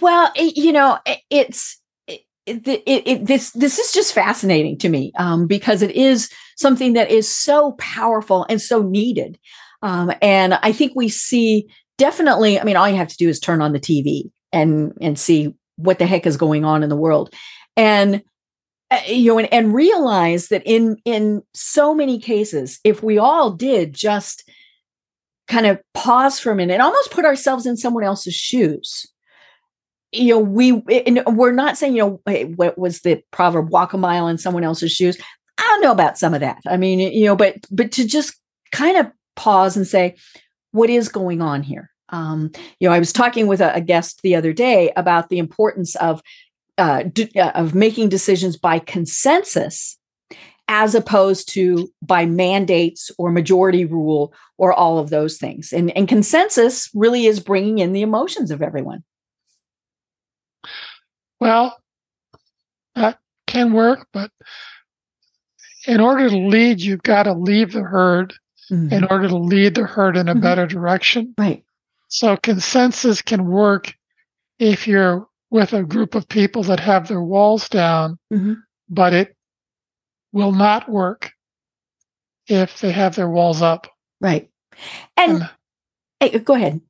[0.00, 4.78] Well it, you know it, it's it, it, it, it, this this is just fascinating
[4.78, 9.38] to me um, because it is something that is so powerful and so needed,
[9.82, 11.68] um, and I think we see
[11.98, 12.60] definitely.
[12.60, 15.54] I mean, all you have to do is turn on the TV and and see
[15.78, 17.34] what the heck is going on in the world,
[17.76, 18.22] and
[18.90, 23.50] uh, you know, and, and realize that in in so many cases, if we all
[23.50, 24.48] did just
[25.48, 29.06] kind of pause for a minute and almost put ourselves in someone else's shoes
[30.12, 30.72] you know, we
[31.26, 34.64] we're not saying, you know, hey, what was the proverb, walk a mile in someone
[34.64, 35.18] else's shoes.
[35.58, 36.58] I don't know about some of that.
[36.66, 38.38] I mean, you know, but but to just
[38.72, 39.06] kind of
[39.36, 40.16] pause and say,
[40.72, 41.90] what is going on here?
[42.10, 42.50] Um,
[42.80, 45.94] you know, I was talking with a, a guest the other day about the importance
[45.96, 46.22] of
[46.78, 49.98] uh, d- uh, of making decisions by consensus
[50.68, 55.72] as opposed to by mandates or majority rule or all of those things.
[55.72, 59.02] And, and consensus really is bringing in the emotions of everyone.
[61.40, 61.76] Well,
[62.94, 64.30] that can work, but
[65.86, 68.34] in order to lead, you've got to leave the herd
[68.70, 68.92] mm-hmm.
[68.92, 70.42] in order to lead the herd in a mm-hmm.
[70.42, 71.34] better direction.
[71.38, 71.64] Right.
[72.08, 73.94] So consensus can work
[74.58, 78.54] if you're with a group of people that have their walls down, mm-hmm.
[78.88, 79.36] but it
[80.32, 81.32] will not work
[82.46, 83.86] if they have their walls up.
[84.20, 84.50] Right.
[85.16, 85.50] And, and
[86.20, 86.80] hey, go ahead.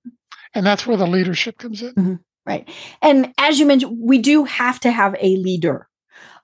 [0.55, 1.95] And that's where the leadership comes in.
[1.95, 2.15] Mm-hmm.
[2.47, 2.69] Right.
[3.03, 5.87] And as you mentioned, we do have to have a leader,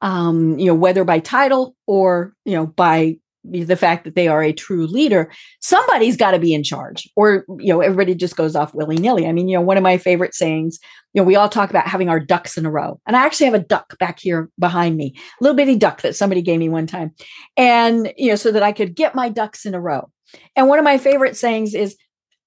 [0.02, 4.42] um, you know, whether by title or, you know, by the fact that they are
[4.42, 5.30] a true leader,
[5.60, 9.26] somebody's got to be in charge, or you know, everybody just goes off willy nilly.
[9.26, 10.78] I mean, you know, one of my favorite sayings,
[11.12, 13.46] you know, we all talk about having our ducks in a row, and I actually
[13.46, 16.68] have a duck back here behind me, a little bitty duck that somebody gave me
[16.68, 17.12] one time,
[17.56, 20.10] and you know, so that I could get my ducks in a row.
[20.56, 21.96] And one of my favorite sayings is,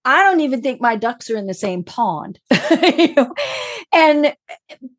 [0.07, 2.39] I don't even think my ducks are in the same pond.
[2.97, 3.33] you know?
[3.93, 4.35] And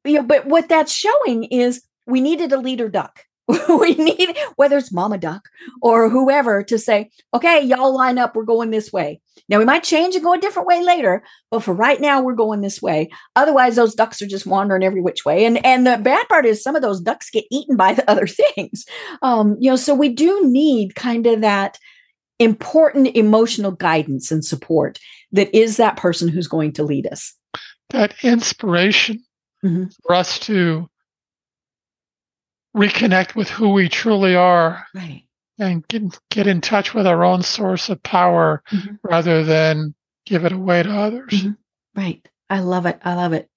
[0.05, 3.25] you know, but what that's showing is we needed a leader duck.
[3.69, 5.49] we need whether it's mama duck
[5.81, 9.21] or whoever to say, okay, y'all line up, we're going this way.
[9.49, 12.35] Now we might change and go a different way later, but for right now, we're
[12.35, 13.09] going this way.
[13.35, 15.47] Otherwise, those ducks are just wandering every which way.
[15.47, 18.27] And and the bad part is some of those ducks get eaten by the other
[18.27, 18.85] things.
[19.23, 21.79] Um, you know, so we do need kind of that
[22.39, 24.99] important emotional guidance and support
[25.33, 27.35] that is that person who's going to lead us.
[27.91, 29.25] That inspiration
[29.65, 29.85] mm-hmm.
[30.07, 30.89] for us to
[32.79, 34.87] reconnect with who we truly are.
[34.95, 35.25] Right.
[35.59, 38.95] And get, get in touch with our own source of power mm-hmm.
[39.03, 41.33] rather than give it away to others.
[41.33, 42.01] Mm-hmm.
[42.01, 42.27] Right.
[42.49, 43.01] I love it.
[43.05, 43.51] I love it.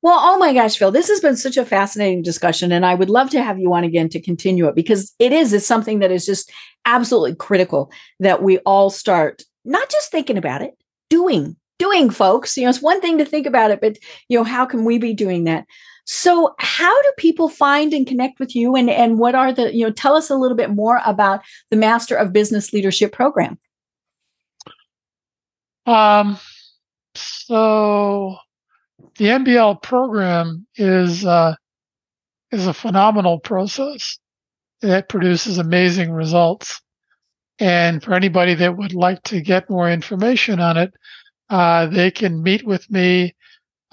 [0.00, 2.72] Well, oh my gosh, Phil, this has been such a fascinating discussion.
[2.72, 5.52] And I would love to have you on again to continue it because it is,
[5.52, 6.50] it's something that is just
[6.84, 7.90] absolutely critical
[8.20, 10.74] that we all start not just thinking about it,
[11.08, 12.56] doing, doing, folks.
[12.56, 13.98] You know, it's one thing to think about it, but
[14.28, 15.64] you know, how can we be doing that?
[16.04, 18.76] So, how do people find and connect with you?
[18.76, 19.92] And and what are the you know?
[19.92, 23.58] Tell us a little bit more about the Master of Business Leadership program.
[25.86, 26.38] Um.
[27.14, 28.36] So
[29.18, 31.54] the MBL program is uh,
[32.50, 34.18] is a phenomenal process
[34.80, 36.80] that produces amazing results.
[37.58, 40.92] And for anybody that would like to get more information on it,
[41.50, 43.34] uh, they can meet with me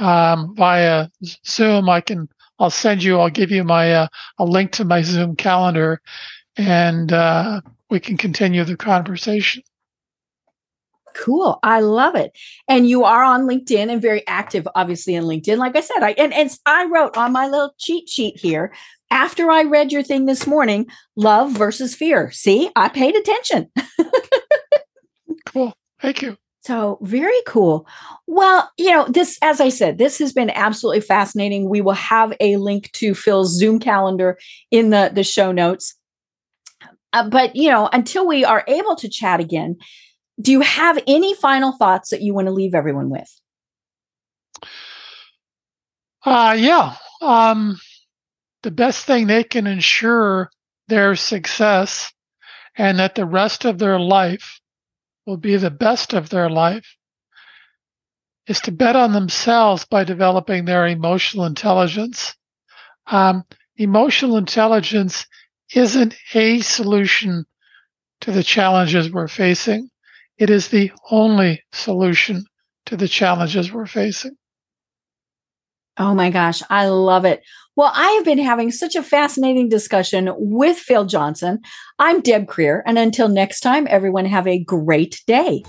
[0.01, 1.09] um, via
[1.45, 1.89] Zoom.
[1.89, 2.27] I can
[2.59, 6.01] I'll send you I'll give you my uh, a link to my Zoom calendar,
[6.57, 9.63] and uh, we can continue the conversation.
[11.13, 11.59] Cool.
[11.61, 12.31] I love it.
[12.67, 15.57] And you are on LinkedIn and very active, obviously, in LinkedIn.
[15.57, 18.73] Like I said, I and, and I wrote on my little cheat sheet here
[19.11, 22.31] after I read your thing this morning, love versus fear.
[22.31, 23.69] See, I paid attention.
[25.45, 25.73] cool.
[26.01, 26.37] Thank you.
[26.61, 27.87] So very cool.
[28.27, 31.67] Well, you know, this, as I said, this has been absolutely fascinating.
[31.67, 34.37] We will have a link to Phil's Zoom calendar
[34.69, 35.95] in the, the show notes.
[37.13, 39.75] Uh, but, you know, until we are able to chat again,
[40.39, 43.29] do you have any final thoughts that you want to leave everyone with?
[46.23, 46.95] Uh, yeah.
[47.21, 47.79] Um,
[48.61, 50.51] the best thing they can ensure
[50.87, 52.13] their success
[52.77, 54.60] and that the rest of their life
[55.25, 56.97] will be the best of their life
[58.47, 62.35] is to bet on themselves by developing their emotional intelligence.
[63.07, 63.43] Um,
[63.77, 65.25] emotional intelligence
[65.73, 67.45] isn't a solution
[68.21, 69.89] to the challenges we're facing.
[70.37, 72.45] It is the only solution
[72.87, 74.35] to the challenges we're facing.
[75.97, 77.43] Oh my gosh, I love it.
[77.77, 81.61] Well, I have been having such a fascinating discussion with Phil Johnson.
[81.97, 85.63] I'm Deb Krier, and until next time, everyone have a great day.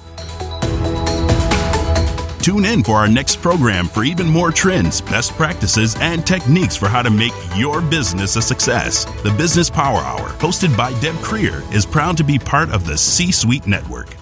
[2.42, 6.88] Tune in for our next program for even more trends, best practices, and techniques for
[6.88, 9.04] how to make your business a success.
[9.22, 12.98] The Business Power Hour, hosted by Deb Krier, is proud to be part of the
[12.98, 14.21] C Suite Network.